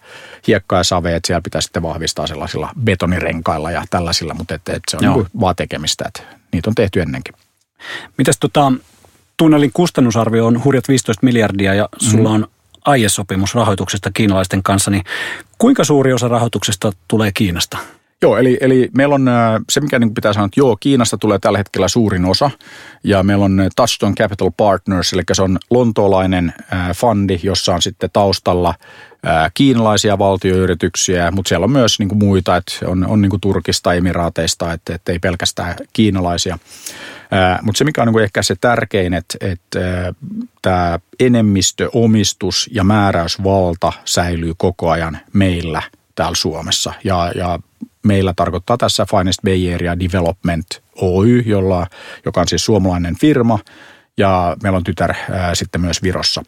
[0.47, 4.83] hiekkaa ja savea, että siellä pitää sitten vahvistaa sellaisilla betonirenkailla ja tällaisilla, mutta et, et
[4.91, 7.35] se on niin vaan tekemistä, että niitä on tehty ennenkin.
[8.17, 8.73] Mitäs tota,
[9.37, 12.35] tunnelin kustannusarvio on hurjat 15 miljardia ja sulla mm.
[12.35, 12.47] on
[12.85, 15.03] aiesopimus rahoituksesta kiinalaisten kanssa, niin
[15.57, 17.77] kuinka suuri osa rahoituksesta tulee Kiinasta?
[18.25, 19.29] Joo, eli, eli meillä on
[19.69, 22.51] se, mikä niin pitää sanoa, että joo, Kiinasta tulee tällä hetkellä suurin osa.
[23.03, 26.53] Ja meillä on Touchstone Capital Partners, eli se on lontoolainen
[26.95, 28.73] fundi, jossa on sitten taustalla
[29.53, 33.93] kiinalaisia valtioyrityksiä, mutta siellä on myös niin kuin muita, että on, on niin kuin Turkista,
[33.93, 36.59] Emiraateista, että, että ei pelkästään kiinalaisia.
[37.61, 40.13] Mutta se, mikä on niin kuin ehkä se tärkein, että, että
[40.61, 45.81] tämä enemmistöomistus ja määräysvalta säilyy koko ajan meillä
[46.15, 46.93] täällä Suomessa.
[47.03, 47.59] Ja, ja
[48.05, 51.87] meillä tarkoittaa tässä Finest Bay Area Development Oy, jolla,
[52.25, 53.59] joka on siis suomalainen firma,
[54.17, 56.43] ja meillä on tytär ää, sitten myös Virossa.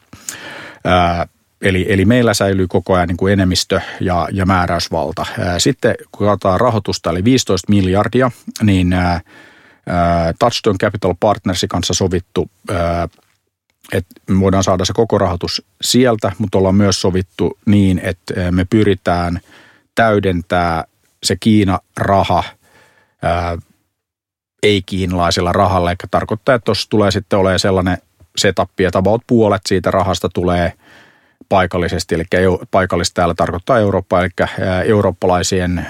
[0.86, 1.28] Ää,
[1.62, 5.26] eli, eli meillä säilyy koko ajan niin kuin enemmistö ja, ja määräysvalta.
[5.40, 8.32] Ää, sitten kun katsotaan rahoitusta, eli 15 miljardia,
[8.64, 9.22] niin ää,
[10.40, 13.08] Touchstone Capital Partnersin kanssa sovittu, ää,
[13.94, 18.66] että me voidaan saada se koko rahoitus sieltä, mutta ollaan myös sovittu niin, että me
[18.70, 19.40] pyritään
[19.96, 20.84] täydentää
[21.24, 22.44] se Kiina-raha
[24.64, 27.98] ei-kiinalaisella rahalla, eli tarkoittaa, että tuossa tulee sitten olemaan sellainen
[28.38, 30.74] setup, että about puolet siitä rahasta tulee
[31.50, 32.24] paikallisesti, eli
[32.72, 34.30] paikallisesti täällä tarkoittaa Eurooppaa, eli
[34.86, 35.88] eurooppalaisien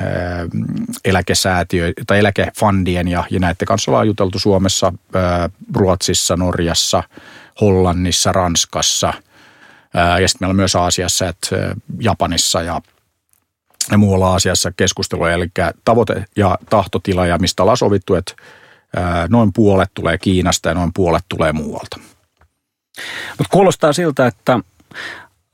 [1.06, 4.94] eläkesäätiöiden tai eläkefandien ja, ja näiden kanssa ollaan juteltu Suomessa,
[5.76, 7.04] Ruotsissa, Norjassa,
[7.62, 9.14] Hollannissa, Ranskassa
[10.22, 12.82] ja sitten meillä on myös Aasiassa, että Japanissa ja
[13.92, 15.48] ja muualla asiassa keskustelua, eli
[15.86, 18.34] tavoite ja tahtotila ja mistä ollaan sovittu, että
[19.30, 22.00] noin puolet tulee Kiinasta ja noin puolet tulee muualta.
[23.30, 24.60] Mutta kuulostaa siltä, että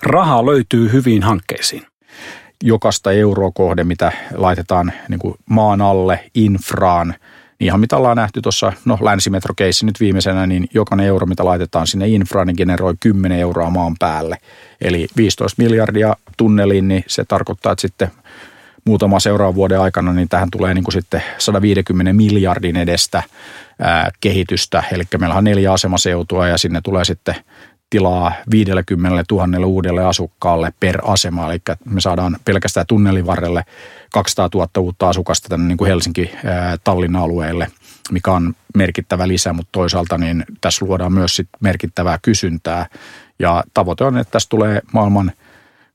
[0.04, 1.86] rahaa löytyy hyviin hankkeisiin.
[2.64, 7.16] Jokaista euroa kohde, mitä laitetaan niin kuin maan alle, infraan,
[7.60, 11.88] niin ihan mitä ollaan nähty tuossa, no länsimetrokeissi nyt viimeisenä, niin jokainen euro, mitä laitetaan
[11.88, 14.38] sinne infraan, niin generoi 10 euroa maan päälle.
[14.82, 18.12] Eli 15 miljardia tunneliin, niin se tarkoittaa, että sitten
[18.86, 23.24] muutama seuraavan vuoden aikana, niin tähän tulee niin kuin sitten 150 miljardin edestä
[23.80, 24.84] ää, kehitystä.
[24.92, 27.36] Eli meillä on neljä asemaseutua ja sinne tulee sitten
[27.94, 31.52] tilaa 50 000 uudelle asukkaalle per asema.
[31.52, 33.66] Eli me saadaan pelkästään tunnelin varrelle
[34.14, 37.68] 200 000 uutta asukasta tänne niin kuin Helsinki-Tallinnan alueelle,
[38.12, 42.86] mikä on merkittävä lisä, mutta toisaalta niin tässä luodaan myös sit merkittävää kysyntää.
[43.40, 45.32] Ja tavoite on, että tässä tulee maailman–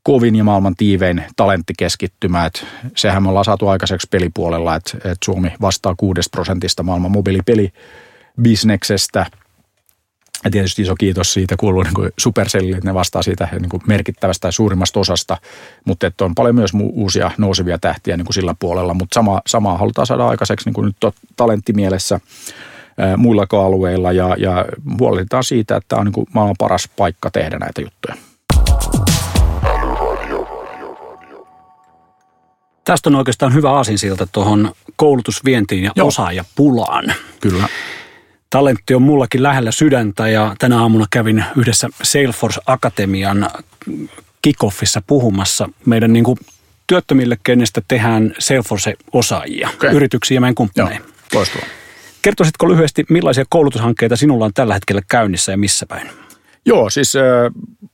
[0.03, 2.47] kovin ja maailman tiivein talenttikeskittymä.
[2.47, 9.27] Et sehän me ollaan saatu aikaiseksi pelipuolella, että et Suomi vastaa kuudesta prosentista maailman mobiilipelibisneksestä.
[10.45, 14.49] Ja tietysti iso kiitos siitä kuuluu niin Supercellille, että ne vastaa siitä niin kuin merkittävästä
[14.49, 15.37] ja suurimmasta osasta,
[15.85, 19.79] mutta että on paljon myös uusia nousevia tähtiä niin kuin sillä puolella, mutta sama, samaa
[19.79, 22.21] halutaan saada aikaiseksi niin kuin nyt talenttimielessä
[23.17, 24.65] muilla alueilla ja, ja
[25.01, 28.15] huolehditaan siitä, että tämä on niin kuin maailman paras paikka tehdä näitä juttuja.
[32.85, 36.09] Tästä on oikeastaan hyvä aasinsilta tuohon koulutusvientiin ja Joo.
[36.09, 37.05] osaajapulaan.
[37.41, 37.69] Kyllä.
[38.51, 43.51] Talentti on mullakin lähellä sydäntä ja tänä aamuna kävin yhdessä Salesforce Akatemian
[44.43, 46.39] kickoffissa puhumassa meidän niin kuin
[46.87, 49.91] työttömille, kenestä tehdään Salesforce-osaajia, okay.
[49.91, 51.01] yrityksiä ja meidän kumppaneja.
[52.23, 56.11] Kertoisitko lyhyesti, millaisia koulutushankkeita sinulla on tällä hetkellä käynnissä ja missä päin?
[56.65, 57.15] Joo, siis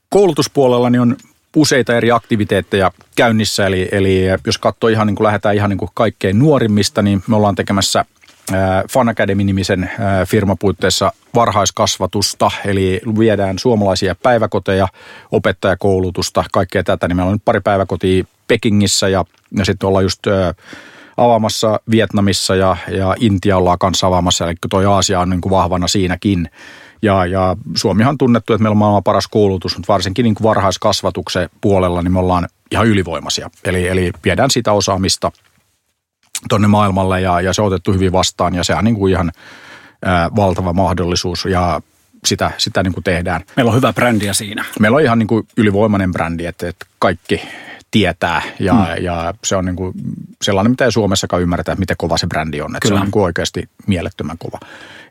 [0.09, 1.17] koulutuspuolella niin on
[1.55, 3.65] useita eri aktiviteetteja käynnissä.
[3.65, 7.35] Eli, eli jos katsoo ihan niin kuin lähdetään ihan niin kuin kaikkein nuorimmista, niin me
[7.35, 8.05] ollaan tekemässä
[8.91, 9.89] Fan Academy-nimisen
[10.27, 14.87] firmapuitteissa varhaiskasvatusta, eli viedään suomalaisia päiväkoteja,
[15.31, 17.07] opettajakoulutusta, kaikkea tätä.
[17.07, 19.25] Niin meillä on nyt pari päiväkotia Pekingissä ja,
[19.57, 20.23] ja sitten ollaan just
[21.17, 25.87] avaamassa Vietnamissa ja, ja Intia ollaan kanssa avaamassa, eli toi Aasia on niin kuin vahvana
[25.87, 26.49] siinäkin.
[27.01, 30.43] Ja, ja Suomihan on tunnettu, että meillä on maailman paras koulutus, mutta varsinkin niin kuin
[30.43, 33.49] varhaiskasvatuksen puolella niin me ollaan ihan ylivoimaisia.
[33.63, 35.31] Eli, eli viedään sitä osaamista
[36.49, 39.31] tuonne maailmalle ja, ja se on otettu hyvin vastaan ja se on niin kuin ihan
[40.05, 41.81] ää, valtava mahdollisuus ja
[42.25, 43.41] sitä, sitä niin kuin tehdään.
[43.55, 44.65] Meillä on hyvä brändiä siinä.
[44.79, 47.41] Meillä on ihan niin kuin ylivoimainen brändi, että, että kaikki
[47.91, 49.03] tietää ja, hmm.
[49.03, 49.93] ja se on niin kuin
[50.41, 52.75] sellainen, mitä ei Suomessakaan ymmärretä, että miten kova se brändi on.
[52.75, 54.59] Että se on niin kuin oikeasti mielettömän kova.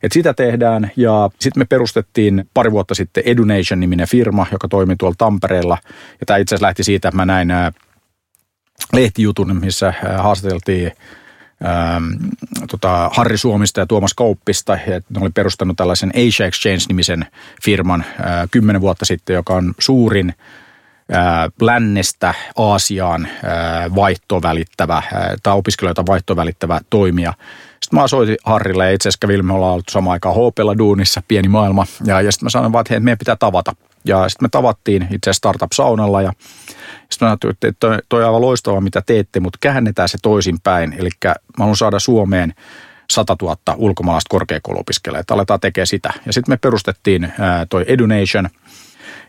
[0.03, 5.15] Et sitä tehdään ja sitten me perustettiin pari vuotta sitten Edunation-niminen firma, joka toimii tuolla
[5.19, 5.79] Tampereella.
[6.21, 7.49] Ja tämä itse asiassa lähti siitä, että mä näin
[8.93, 10.93] lehtijutun, missä haastateltiin
[11.67, 12.05] ähm,
[12.71, 14.73] tota, Harri Suomista ja Tuomas Kauppista.
[14.87, 17.27] Ja ne oli perustanut tällaisen Asia Exchange-nimisen
[17.65, 20.35] firman äh, kymmenen vuotta sitten, joka on suurin
[21.61, 23.29] lännestä Aasiaan
[23.95, 25.03] vaihtovälittävä
[25.43, 27.33] tai opiskelijoita vaihtovälittävä toimija.
[27.81, 31.23] Sitten mä soitin Harrille ja itse asiassa kävin, me ollaan ollut samaan aikaan HPlla duunissa,
[31.29, 31.87] pieni maailma.
[32.05, 33.75] Ja, ja sitten mä sanoin vaan, että hei, meidän pitää tavata.
[34.05, 36.33] Ja sitten me tavattiin itse Startup-saunalla ja
[37.15, 40.93] sitten mä ajattelin, että toi, toi on aivan loistavaa, mitä teette, mutta käännetään se toisinpäin.
[40.99, 42.55] Eli mä haluan saada Suomeen
[43.11, 46.13] 100 000 ulkomaalaista korkeakouluopiskelijaa, aletaan tekemään sitä.
[46.27, 47.33] Ja sitten me perustettiin
[47.69, 48.49] toi Edunation–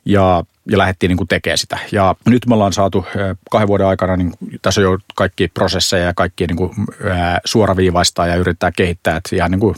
[0.06, 1.78] ja, ja lähdettiin niin tekemään sitä.
[1.92, 3.06] Ja nyt me ollaan saatu
[3.52, 6.72] kahden vuoden aikana, niin tässä on jo kaikki prosesseja ja kaikki niin kuin,
[7.10, 9.76] ää, suoraviivaistaa ja yrittää kehittää, että ihan niin kuin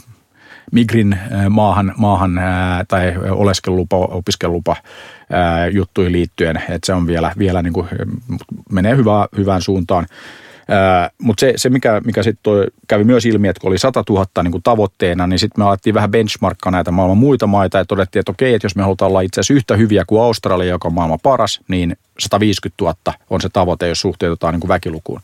[0.72, 1.18] Migrin
[1.50, 4.76] maahan, maahan ää, tai oleskelulupa, opiskelulupa
[5.72, 7.88] juttuihin liittyen, että se on vielä, vielä niin kuin,
[8.72, 10.06] menee hyvää, hyvään suuntaan.
[11.22, 12.52] Mutta se, se, mikä, mikä sitten
[12.88, 16.10] kävi myös ilmi, että kun oli 100 000 niin tavoitteena, niin sitten me alettiin vähän
[16.10, 19.40] benchmarkkaa näitä maailman muita maita ja todettiin, että okei, että jos me halutaan olla itse
[19.40, 22.96] asiassa yhtä hyviä kuin Australia, joka on maailman paras, niin 150 000
[23.30, 25.20] on se tavoite, jos suhteutetaan niin kuin väkilukuun.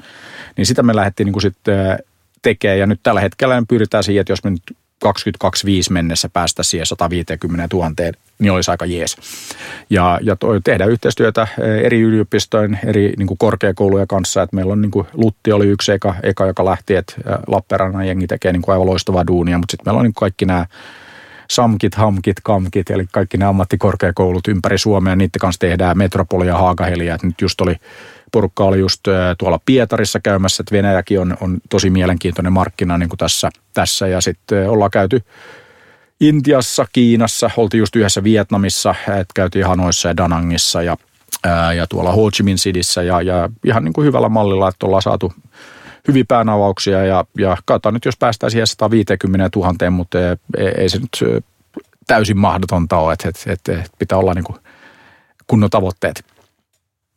[0.56, 1.54] Niin sitä me lähdettiin niin kuin
[2.42, 4.62] tekemään ja nyt tällä hetkellä pyritään siihen, että jos me nyt
[5.04, 7.90] 2025 mennessä päästä siihen 150 000,
[8.38, 9.16] niin olisi aika jees.
[9.90, 14.42] Ja, ja toi, tehdä yhteistyötä eh, eri yliopistojen, eri niin kuin korkeakoulujen kanssa.
[14.42, 17.14] että meillä on niin kuin, Lutti oli yksi eka, eka joka lähti, että
[17.46, 20.66] Lappeenrannan jengi tekee niin kuin aivan loistavaa duunia, mutta sitten meillä on niin kaikki nämä
[21.50, 27.18] SAMKit, HAMKit, KAMKit, eli kaikki nämä ammattikorkeakoulut ympäri Suomea, niiden kanssa tehdään Metropolia ja Haagahelia.
[27.22, 27.76] Nyt just oli
[28.34, 29.00] porukka oli just
[29.38, 34.06] tuolla Pietarissa käymässä, että Venäjäkin on, on tosi mielenkiintoinen markkina niin kuin tässä, tässä.
[34.06, 35.22] Ja sitten ollaan käyty
[36.20, 40.96] Intiassa, Kiinassa, oltiin just yhdessä Vietnamissa, että käytiin Hanoissa ja Danangissa ja,
[41.76, 45.02] ja tuolla Ho Chi Minh Cityssä ja, ja ihan niin kuin hyvällä mallilla, että ollaan
[45.02, 45.32] saatu
[46.08, 50.18] hyviä päänavauksia ja, ja katsotaan nyt, jos päästään siihen 150 000, mutta
[50.58, 51.44] ei, ei se nyt
[52.06, 54.58] täysin mahdotonta ole, että, että, että pitää olla niin kuin
[55.46, 56.33] kunnon tavoitteet.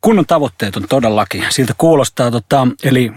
[0.00, 1.44] Kunnon tavoitteet on todellakin.
[1.48, 3.12] Siltä kuulostaa, tota, eli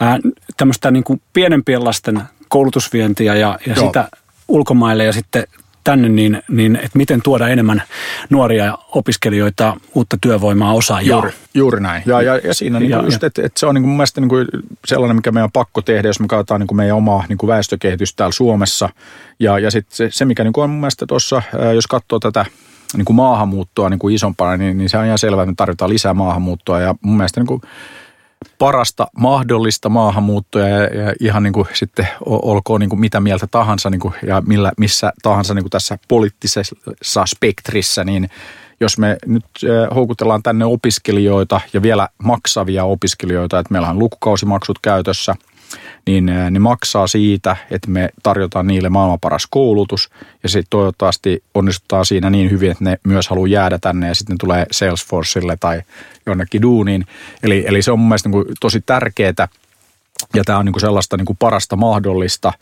[0.00, 0.18] ää,
[0.56, 4.08] tämmöistä niin kuin pienempien lasten koulutusvientiä ja, ja sitä
[4.48, 5.46] ulkomaille ja sitten
[5.84, 7.82] tänne, niin, niin että miten tuoda enemmän
[8.30, 11.10] nuoria opiskelijoita, uutta työvoimaa, osaajia.
[11.10, 12.02] Juuri, juuri näin.
[12.06, 14.20] Ja, ja, ja siinä niin ja, just, että, että se on niin kuin mun mielestä
[14.20, 14.46] niin kuin
[14.86, 17.48] sellainen, mikä meidän on pakko tehdä, jos me katsotaan niin kuin meidän omaa niin kuin
[17.48, 18.88] väestökehitystä täällä Suomessa.
[19.40, 21.42] Ja, ja sitten se, se, mikä niin kuin on mun mielestä tuossa,
[21.74, 22.44] jos katsoo tätä
[22.96, 25.90] niin kuin maahanmuuttoa niin kuin isompana, niin, niin se on ihan selvää, että me tarvitaan
[25.90, 26.80] lisää maahanmuuttoa.
[26.80, 27.60] Ja mun mielestä niin kuin
[28.58, 33.90] parasta mahdollista maahanmuuttoa ja, ja ihan niin kuin sitten olkoon niin kuin mitä mieltä tahansa
[33.90, 38.28] niin kuin, ja millä, missä tahansa niin kuin tässä poliittisessa spektrissä, niin
[38.80, 39.44] jos me nyt
[39.94, 45.34] houkutellaan tänne opiskelijoita ja vielä maksavia opiskelijoita, että meillä on lukukausimaksut käytössä–
[46.06, 50.10] niin ne maksaa siitä, että me tarjotaan niille maailman paras koulutus.
[50.42, 54.38] Ja sitten toivottavasti onnistutaan siinä niin hyvin, että ne myös haluaa jäädä tänne ja sitten
[54.38, 55.82] tulee Salesforceille tai
[56.26, 57.06] jonnekin duuniin.
[57.42, 59.48] Eli, eli se on mun mielestä niin kuin tosi tärkeää
[60.34, 62.52] ja tämä on niin kuin sellaista niin kuin parasta mahdollista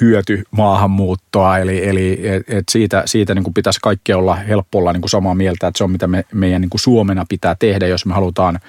[0.00, 5.00] hyöty maahanmuuttoa, eli, eli et, siitä, siitä niin kuin pitäisi kaikki olla helppo olla niin
[5.00, 8.06] kuin samaa mieltä, että se on mitä me, meidän niin kuin Suomena pitää tehdä, jos
[8.06, 8.60] me halutaan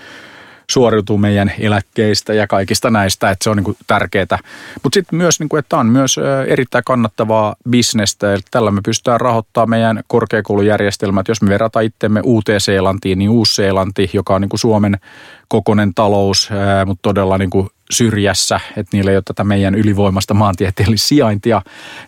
[0.71, 4.39] suoriutuu meidän eläkkeistä ja kaikista näistä, että se on niin tärkeää.
[4.83, 9.21] Mutta sitten myös, niin kuin, että on myös erittäin kannattavaa bisnestä, eli tällä me pystytään
[9.21, 11.27] rahoittamaan meidän korkeakoulujärjestelmät.
[11.27, 14.99] Jos me verrataan itsemme Uuteen-Seelantiin, niin Uusi-Seelanti, joka on niin kuin Suomen
[15.47, 16.49] kokonen talous,
[16.85, 21.61] mutta todella niin kuin syrjässä, että niillä ei ole tätä meidän ylivoimasta maantieteellistä sijaintia,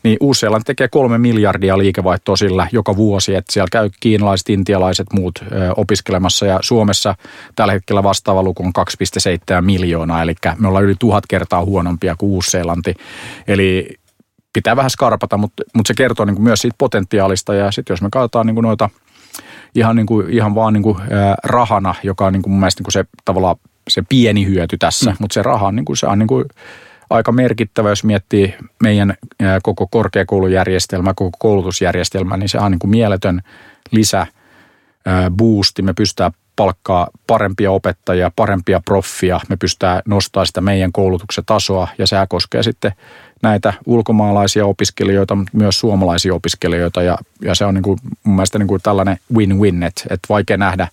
[0.03, 5.39] niin uusi tekee kolme miljardia liikevaihtoa sillä joka vuosi, että siellä käy kiinalaiset, intialaiset, muut
[5.77, 7.15] opiskelemassa ja Suomessa
[7.55, 8.73] tällä hetkellä vastaava luku on
[9.57, 12.93] 2,7 miljoonaa, eli me ollaan yli tuhat kertaa huonompia kuin Uusi-Seelanti.
[13.47, 13.89] Eli
[14.53, 18.01] pitää vähän skarpata, mutta, mutta se kertoo niin kuin myös siitä potentiaalista ja sitten jos
[18.01, 18.89] me katsotaan niin kuin noita
[19.75, 22.79] ihan, niin kuin, ihan vaan niin kuin, ää, rahana, joka on niin kuin mun mielestä
[22.79, 23.55] niin kuin se tavallaan
[23.89, 25.17] se pieni hyöty tässä, mm.
[25.19, 26.45] mutta se raha on, niin kuin, se on niin kuin
[27.09, 29.13] aika merkittävä, jos miettii meidän
[29.63, 33.41] koko korkeakoulujärjestelmä, koko koulutusjärjestelmä, niin se on niin kuin mieletön
[33.91, 34.27] lisä
[35.31, 35.81] boosti.
[35.81, 39.39] Me pystytään palkkaa parempia opettajia, parempia proffia.
[39.49, 42.91] Me pystytään nostamaan sitä meidän koulutuksen tasoa ja se koskee sitten
[43.43, 48.59] näitä ulkomaalaisia opiskelijoita, mutta myös suomalaisia opiskelijoita ja, ja se on niin kuin, mun mielestä
[48.59, 50.87] niin kuin tällainen win-win, että, että vaikea nähdä,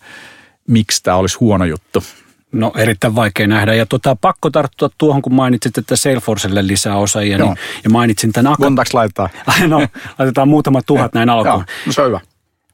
[0.66, 2.02] miksi tämä olisi huono juttu.
[2.52, 3.74] No erittäin vaikea nähdä.
[3.74, 7.38] Ja tota, pakko tarttua tuohon, kun mainitsit, että Salesforcelle lisää osaajia.
[7.38, 8.54] Niin, ja mainitsin tämän...
[8.58, 9.28] Montaks laittaa?
[9.66, 9.86] no,
[10.18, 11.54] laitetaan muutama tuhat näin alkuun.
[11.54, 12.20] Joo, no se on hyvä.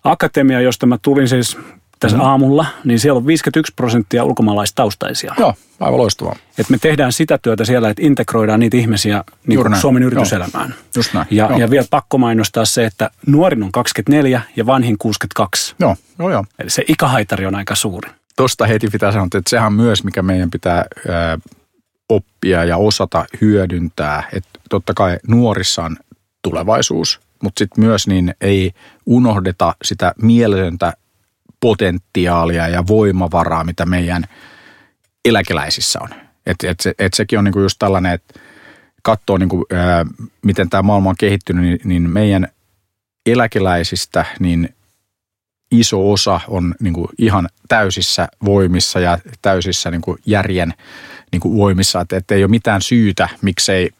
[0.04, 1.58] Akatemia, josta mä tulin siis
[2.00, 2.24] tässä mm.
[2.24, 5.34] aamulla, niin siellä on 51 prosenttia ulkomaalaistaustaisia.
[5.38, 6.36] Joo, aivan loistavaa.
[6.58, 10.68] Et me tehdään sitä työtä siellä, että integroidaan niitä ihmisiä niin kuin Suomen yrityselämään.
[10.68, 10.78] Joo.
[10.96, 11.26] Just näin.
[11.30, 11.58] Ja, joo.
[11.58, 15.74] ja vielä pakko mainostaa se, että nuorin on 24 ja vanhin 62.
[15.78, 16.44] Joo, joo, joo.
[16.58, 18.10] Eli se ikähaitari on aika suuri.
[18.36, 21.38] Tuosta heti pitää sanoa, että sehän on myös, mikä meidän pitää ää,
[22.08, 24.28] oppia ja osata hyödyntää.
[24.32, 25.96] Että totta kai nuorissa on
[26.42, 28.72] tulevaisuus, mutta sitten myös niin ei
[29.06, 30.92] unohdeta sitä mieletöntä
[31.60, 34.24] potentiaalia ja voimavaraa, mitä meidän
[35.24, 36.08] eläkeläisissä on.
[36.46, 38.40] Et, et, se, et sekin on niinku just tällainen, että
[39.02, 39.66] katsoo niinku,
[40.42, 42.48] miten tämä maailma on kehittynyt, niin, niin meidän
[43.26, 44.75] eläkeläisistä niin
[45.70, 50.74] iso osa on niinku ihan täysissä voimissa ja täysissä niinku järjen
[51.32, 53.90] niinku voimissa, että et ei ole mitään syytä, miksei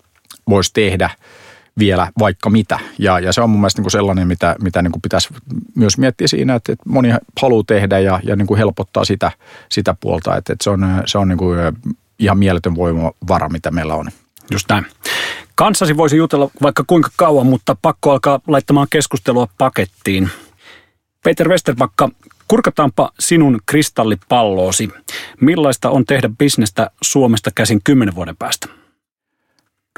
[0.48, 1.10] voisi tehdä–
[1.78, 2.78] vielä vaikka mitä.
[2.98, 5.28] Ja, ja se on mun mielestä niin kuin sellainen, mitä, mitä niin kuin pitäisi
[5.74, 7.08] myös miettiä siinä, että, että moni
[7.42, 9.30] haluaa tehdä ja, ja niin kuin helpottaa sitä,
[9.68, 10.36] sitä puolta.
[10.36, 11.58] Että, että se on, se on niin kuin
[12.18, 14.08] ihan mieletön voimavara, mitä meillä on.
[14.50, 14.86] Just näin.
[15.54, 20.30] Kanssasi voisi jutella vaikka kuinka kauan, mutta pakko alkaa laittamaan keskustelua pakettiin.
[21.26, 22.08] Peter Westerbakka,
[22.48, 24.88] kurkataanpa sinun kristallipalloosi.
[25.40, 28.68] Millaista on tehdä bisnestä Suomesta käsin kymmenen vuoden päästä?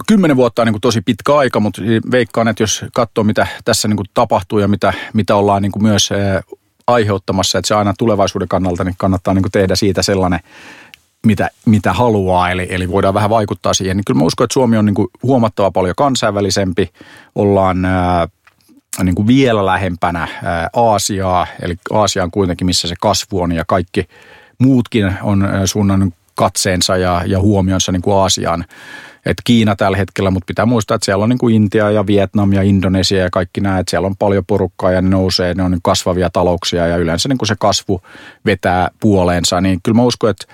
[0.06, 3.88] Kymmenen vuotta on niin kuin tosi pitkä aika, mutta veikkaan, että jos katsoo mitä tässä
[3.88, 6.10] niin kuin tapahtuu ja mitä, mitä ollaan niin kuin myös
[6.86, 10.40] aiheuttamassa, että se aina tulevaisuuden kannalta niin kannattaa niin kuin tehdä siitä sellainen,
[11.26, 13.96] mitä, mitä haluaa, eli, eli voidaan vähän vaikuttaa siihen.
[13.96, 16.90] Niin kyllä mä uskon, että Suomi on niin kuin huomattava paljon kansainvälisempi,
[17.34, 18.28] ollaan ää,
[19.04, 23.64] niin kuin vielä lähempänä ää, Aasiaa, eli Aasia on kuitenkin missä se kasvu on ja
[23.66, 24.08] kaikki
[24.58, 28.64] muutkin on suunnannut katseensa ja, ja huomionsa niin kuin Aasiaan.
[29.26, 32.52] Että Kiina tällä hetkellä, mutta pitää muistaa, että siellä on niin kuin Intia ja Vietnam
[32.52, 35.70] ja Indonesia ja kaikki nämä, että siellä on paljon porukkaa ja ne nousee, ne on
[35.70, 38.00] niin kasvavia talouksia ja yleensä niin kuin se kasvu
[38.46, 40.46] vetää puoleensa, niin kyllä mä uskon, että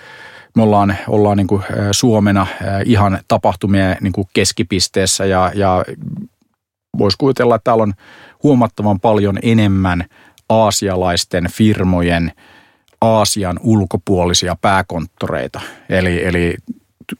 [0.57, 2.47] me ollaan, ollaan niin kuin Suomena
[2.84, 5.84] ihan tapahtumien niin kuin keskipisteessä ja, ja
[6.99, 7.92] voisi kuvitella, että täällä on
[8.45, 10.05] huomattavan paljon enemmän
[10.49, 12.32] aasialaisten firmojen
[13.01, 15.61] Aasian ulkopuolisia pääkonttoreita.
[15.88, 16.57] Eli, eli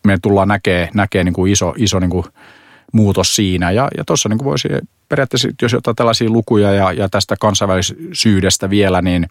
[0.05, 2.25] me tullaan näkee, näkee niin kuin iso, iso niin kuin
[2.93, 3.71] muutos siinä.
[3.71, 4.69] Ja, ja tuossa niin voisi
[5.09, 9.27] periaatteessa, jos jotain tällaisia lukuja ja, ja tästä kansainvälisyydestä vielä, niin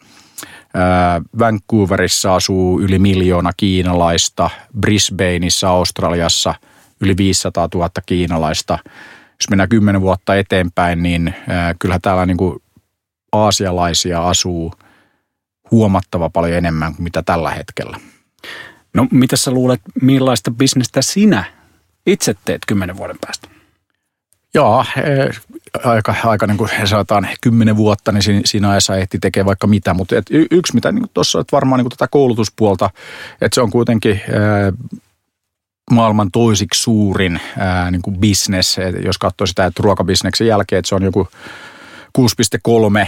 [0.73, 6.55] ää, Vancouverissa asuu yli miljoona kiinalaista, Brisbaneissa Australiassa
[7.01, 8.79] yli 500 000 kiinalaista.
[9.43, 11.35] Jos mennään kymmenen vuotta eteenpäin, niin
[11.79, 12.59] kyllähän täällä niin kuin
[13.31, 14.73] aasialaisia asuu
[15.71, 17.99] huomattava paljon enemmän kuin mitä tällä hetkellä.
[18.93, 21.43] No mitä sä luulet, millaista bisnestä sinä
[22.05, 23.47] itse teet kymmenen vuoden päästä?
[24.53, 25.41] Joo, eh,
[25.83, 29.93] aika, aika niin kuin sanotaan kymmenen vuotta, niin siinä, ajassa ehti tekee vaikka mitä.
[29.93, 32.89] Mutta et yksi, mitä niin tuossa on varmaan niin tätä koulutuspuolta,
[33.41, 34.21] että se on kuitenkin
[35.93, 40.95] maailman toisiksi suurin ää, niin kuin business, jos katsoo sitä, että ruokabisneksen jälkeen, että se
[40.95, 41.27] on joku
[42.17, 43.07] 6,3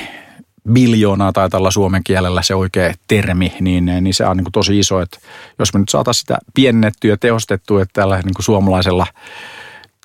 [0.71, 4.79] biljoonaa tai tällä suomen kielellä se oikea termi, niin, niin se on niin kuin tosi
[4.79, 5.17] iso, että
[5.59, 9.07] jos me nyt saataisiin sitä piennettyä ja tehostettua, että tällä niin kuin suomalaisella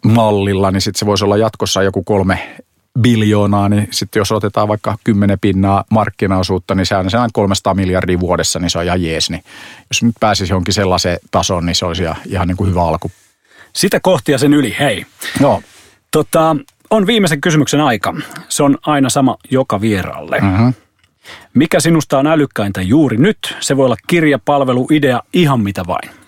[0.05, 2.57] mallilla, niin sitten se voisi olla jatkossa joku kolme
[2.99, 8.59] biljoonaa, niin sitten jos otetaan vaikka 10 pinnaa markkinaosuutta, niin se on 300 miljardia vuodessa,
[8.59, 9.31] niin se on ihan jees.
[9.31, 9.45] Niin
[9.91, 13.11] jos nyt pääsisi johonkin sellaiseen tasoon, niin se olisi ihan niin kuin hyvä alku.
[13.73, 15.07] Sitä kohtia sen yli, hei.
[15.41, 15.63] Joo.
[16.11, 16.57] Tota,
[16.91, 18.15] on viimeisen kysymyksen aika.
[18.49, 20.37] Se on aina sama joka vieraalle.
[20.37, 20.75] Uh-huh.
[21.55, 23.57] Mikä sinusta on älykkäintä juuri nyt?
[23.61, 26.20] Se voi olla kirja, palvelu, idea, ihan mitä vain.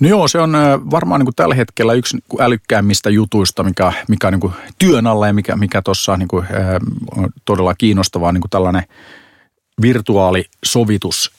[0.00, 0.52] No joo, se on
[0.90, 5.06] varmaan niin kuin tällä hetkellä yksi niin älykkäimmistä jutuista, mikä, mikä on niin kuin työn
[5.06, 6.46] alla ja mikä, mikä tuossa niin kuin,
[7.16, 8.82] on todella kiinnostavaa, niin kuin tällainen
[9.82, 11.32] virtuaalisovitus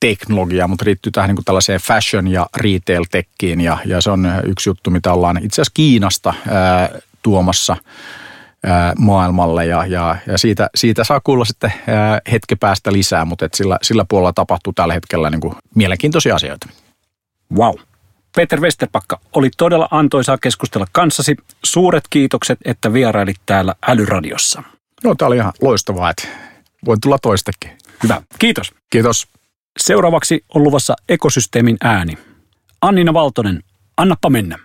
[0.00, 4.32] teknologia, mutta riittyy tähän niin kuin tällaiseen fashion ja retail tekkiin ja, ja se on
[4.44, 6.88] yksi juttu, mitä ollaan itse asiassa Kiinasta ää,
[7.22, 7.76] tuomassa
[8.64, 13.44] ää, maailmalle ja, ja, ja siitä, siitä saa kuulla sitten ää, hetken päästä lisää, mutta
[13.44, 16.68] et sillä, sillä puolella tapahtuu tällä hetkellä niin kuin mielenkiintoisia asioita.
[17.56, 17.74] Wow.
[18.36, 21.36] Peter Westerpakka, oli todella antoisaa keskustella kanssasi.
[21.64, 24.62] Suuret kiitokset, että vierailit täällä Älyradiossa.
[25.04, 26.28] No, tämä oli ihan loistavaa, että
[26.86, 27.70] voin tulla toistekin.
[28.02, 28.74] Hyvä, kiitos.
[28.90, 29.28] Kiitos.
[29.78, 32.18] Seuraavaksi on luvassa ekosysteemin ääni.
[32.82, 33.60] Annina Valtonen,
[33.96, 34.58] annappa mennä.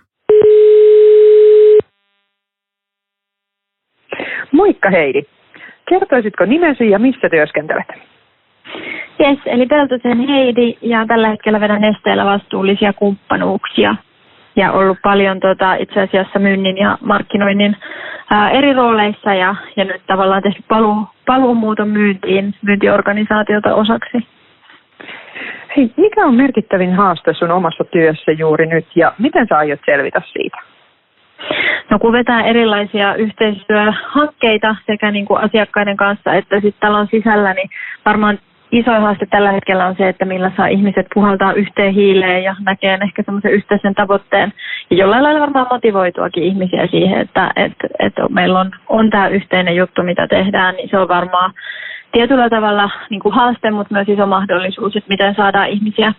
[4.52, 5.24] Moikka Heidi.
[5.90, 8.07] Kertoisitko nimesi ja missä työskentelet?
[9.20, 13.96] Yes, eli Peltosen Heidi ja tällä hetkellä vedän nesteellä vastuullisia kumppanuuksia
[14.56, 17.78] ja ollut paljon tota, itse asiassa myynnin ja markkinoinnin
[18.32, 24.28] ää, eri rooleissa ja, ja nyt tavallaan tehnyt paluu paluumuuton myyntiin myyntiorganisaatiota osaksi.
[25.78, 30.22] Hei, mikä on merkittävin haaste sun omassa työssä juuri nyt ja miten sä aiot selvitä
[30.26, 30.58] siitä?
[31.90, 37.70] No kun vetää erilaisia yhteistyöhankkeita sekä niin kuin asiakkaiden kanssa että sitten talon sisällä, niin
[38.06, 38.40] varmaan
[38.72, 42.98] iso haaste tällä hetkellä on se, että millä saa ihmiset puhaltaa yhteen hiileen ja näkee
[43.04, 44.54] ehkä semmoisen yhteisen tavoitteen.
[44.90, 49.76] Ja jollain lailla varmaan motivoituakin ihmisiä siihen, että, että, että meillä on, on tämä yhteinen
[49.76, 51.54] juttu, mitä tehdään, niin se on varmaan
[52.12, 56.14] tietyllä tavalla niin kuin haaste, mutta myös iso mahdollisuus, että miten saadaan ihmisiä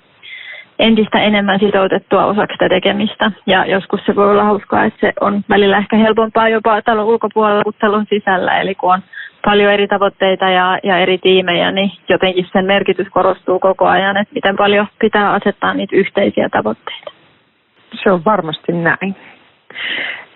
[0.78, 3.30] entistä enemmän sitoutettua osaksi sitä tekemistä.
[3.46, 7.62] Ja joskus se voi olla hauskaa, että se on välillä ehkä helpompaa jopa talon ulkopuolella
[7.62, 8.61] kuin talon sisällä.
[8.61, 9.03] Eli kun on
[9.45, 14.34] paljon eri tavoitteita ja, ja eri tiimejä, niin jotenkin sen merkitys korostuu koko ajan, että
[14.34, 17.12] miten paljon pitää asettaa niitä yhteisiä tavoitteita.
[18.03, 19.16] Se on varmasti näin.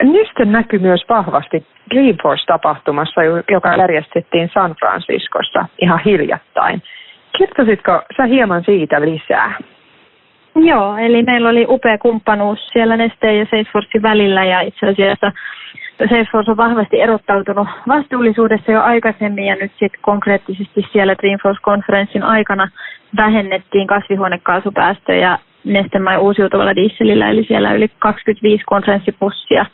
[0.03, 6.83] Neste näkyy myös vahvasti Dreamforce-tapahtumassa, joka järjestettiin San Franciscossa ihan hiljattain.
[7.39, 9.55] Kertoisitko sä hieman siitä lisää?
[10.55, 15.33] Joo, eli meillä oli upea kumppanuus siellä Nesteen ja Salesforcein välillä ja itse asiassa
[16.09, 22.69] Salesforce on vahvasti erottautunut vastuullisuudessa jo aikaisemmin ja nyt sitten konkreettisesti siellä Dreamforce-konferenssin aikana
[23.17, 29.67] vähennettiin kasvihuonekaasupäästöjä nestemäin uusiutuvalla dieselillä, eli siellä yli 25 konferenssipussia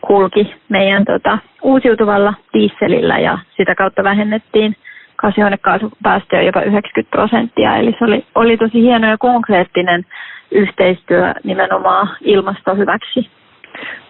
[0.00, 4.76] kulki meidän tota, uusiutuvalla dieselillä ja sitä kautta vähennettiin
[5.16, 7.76] kasvihuonekaasupäästöjä jopa 90 prosenttia.
[7.76, 10.06] Eli se oli, oli tosi hieno ja konkreettinen
[10.50, 13.30] yhteistyö nimenomaan ilmaston hyväksi.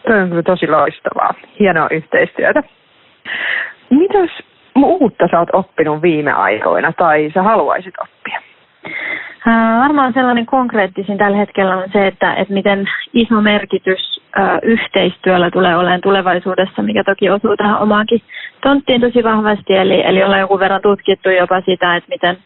[0.03, 1.35] Tämä on tosi loistavaa.
[1.61, 2.63] Hienoa yhteistyötä.
[3.91, 4.31] Mitäs
[4.77, 8.41] uutta sä oot oppinut viime aikoina tai sä haluaisit oppia?
[9.81, 14.21] Varmaan sellainen konkreettisin tällä hetkellä on se, että, että miten iso merkitys
[14.63, 18.23] yhteistyöllä tulee olemaan tulevaisuudessa, mikä toki osuu tähän omaankin
[18.63, 19.77] tonttiin tosi vahvasti.
[19.77, 22.37] Eli, eli ollaan jonkun verran tutkittu jopa sitä, että miten,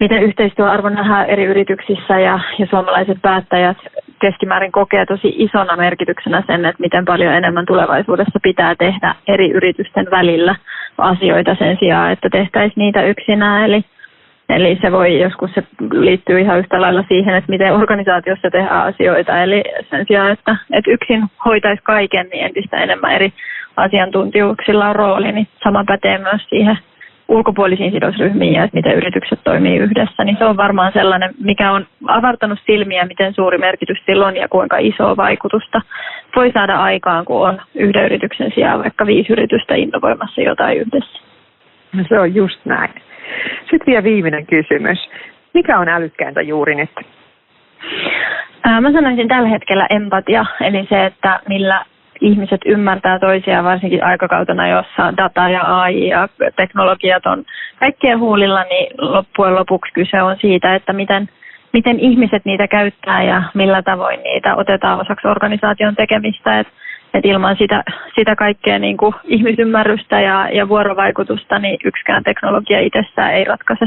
[0.00, 3.76] miten yhteistyöarvo nähdään eri yrityksissä ja, ja suomalaiset päättäjät
[4.20, 10.06] keskimäärin kokee tosi isona merkityksenä sen, että miten paljon enemmän tulevaisuudessa pitää tehdä eri yritysten
[10.10, 10.54] välillä
[10.98, 13.64] asioita sen sijaan, että tehtäisiin niitä yksinään.
[13.64, 13.84] Eli
[14.48, 15.62] Eli se voi joskus se
[15.92, 19.42] liittyy ihan yhtä lailla siihen, että miten organisaatiossa tehdään asioita.
[19.42, 23.32] Eli sen sijaan, että, että yksin hoitaisi kaiken, niin entistä enemmän eri
[23.76, 26.78] asiantuntijuuksilla on rooli, niin sama pätee myös siihen
[27.28, 31.86] ulkopuolisiin sidosryhmiin ja että miten yritykset toimii yhdessä, niin se on varmaan sellainen, mikä on
[32.06, 35.80] avartanut silmiä, miten suuri merkitys sillä on ja kuinka isoa vaikutusta
[36.36, 41.20] voi saada aikaan, kun on yhden yrityksen sijaan vaikka viisi yritystä innovoimassa jotain yhdessä.
[41.92, 42.94] No se on just näin.
[43.60, 44.98] Sitten vielä viimeinen kysymys.
[45.54, 46.90] Mikä on älykkääntä juuri nyt?
[48.80, 51.84] Mä sanoisin tällä hetkellä empatia, eli se, että millä
[52.20, 57.44] ihmiset ymmärtää toisiaan varsinkin aikakautena, jossa data ja AI ja teknologiat on
[57.80, 61.28] kaikkien huulilla, niin loppujen lopuksi kyse on siitä, että miten,
[61.72, 66.60] miten ihmiset niitä käyttää ja millä tavoin niitä otetaan osaksi organisaation tekemistä.
[66.60, 66.68] Et,
[67.14, 67.82] et ilman sitä,
[68.14, 73.86] sitä kaikkea niin kuin ihmisymmärrystä ja, ja vuorovaikutusta, niin yksikään teknologia itsessään ei ratkaise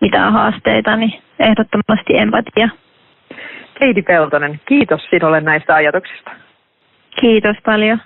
[0.00, 2.68] mitään haasteita, niin ehdottomasti empatia.
[3.80, 6.41] Heidi Peltonen, kiitos sinulle näistä ajatuksista.
[7.20, 8.00] Kiitos paljon.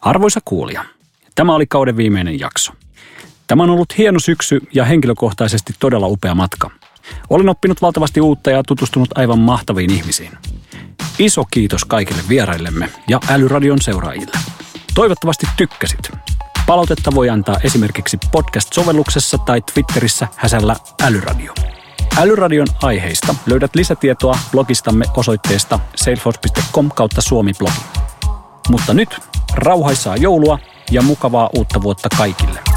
[0.00, 0.84] Arvoisa kuulija,
[1.34, 2.72] tämä oli kauden viimeinen jakso.
[3.46, 6.70] Tämä on ollut hieno syksy ja henkilökohtaisesti todella upea matka.
[7.30, 10.30] Olen oppinut valtavasti uutta ja tutustunut aivan mahtaviin ihmisiin.
[11.18, 14.38] Iso kiitos kaikille vieraillemme ja Älyradion seuraajille.
[14.94, 16.10] Toivottavasti tykkäsit.
[16.66, 21.54] Palautetta voi antaa esimerkiksi podcast-sovelluksessa tai Twitterissä häsällä Älyradio.
[22.18, 27.80] Älyradion aiheista löydät lisätietoa blogistamme osoitteesta salesforce.com kautta suomi-blogi.
[28.70, 29.20] Mutta nyt
[29.54, 30.58] rauhaisaa joulua
[30.90, 32.73] ja mukavaa uutta vuotta kaikille.